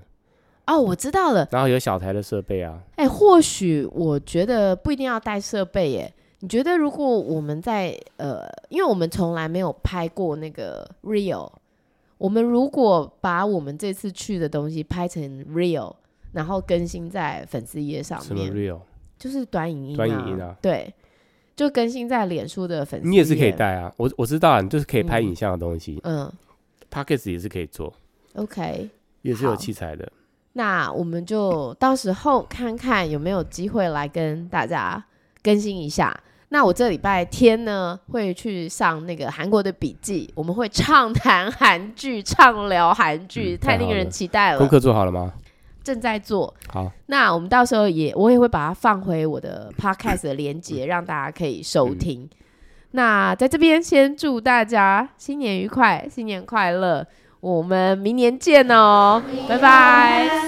[0.67, 1.49] 哦，我知道了。
[1.51, 2.83] 然后有小台的设备啊。
[2.97, 6.13] 哎，或许我觉得不一定要带设备耶。
[6.41, 11.51] 你觉得如果我们在呃，因为我们从来没有拍过那个 real，
[12.19, 15.95] 我们如果把我们这次去的东西拍成 real，
[16.33, 18.81] 然后更新在粉丝页上面，什么 real？
[19.19, 20.93] 就是短影音啊，短影音啊，对，
[21.57, 23.09] 就更新在脸书的粉丝。
[23.09, 26.31] 你也是可以带啊，我我知道啊，你就是可以拍影像的东西，嗯
[26.93, 27.91] ，Podcast 也是可以做
[28.35, 28.91] ，OK，
[29.23, 30.13] 也是有器材的。
[30.53, 35.03] 那我们就到时候看看有没有机会来跟大家
[35.47, 36.13] 更新一下。
[36.49, 44.59] 那我这礼拜天呢，会去上那个韩国的笔记，我们会畅谈韩剧，畅聊韩剧，嗯、太令人期待了。
[44.59, 45.33] 功课做好了吗？
[45.85, 46.53] 正在做。
[46.73, 52.23] 好，那我们到时候也，我也会把它放回我的 podcast 的连接，让大家可以收听。
[52.23, 52.31] 嗯、
[52.93, 57.07] 那在这边先祝大家新年愉快，新年快乐，
[57.41, 60.46] 我们明年见哦，拜拜。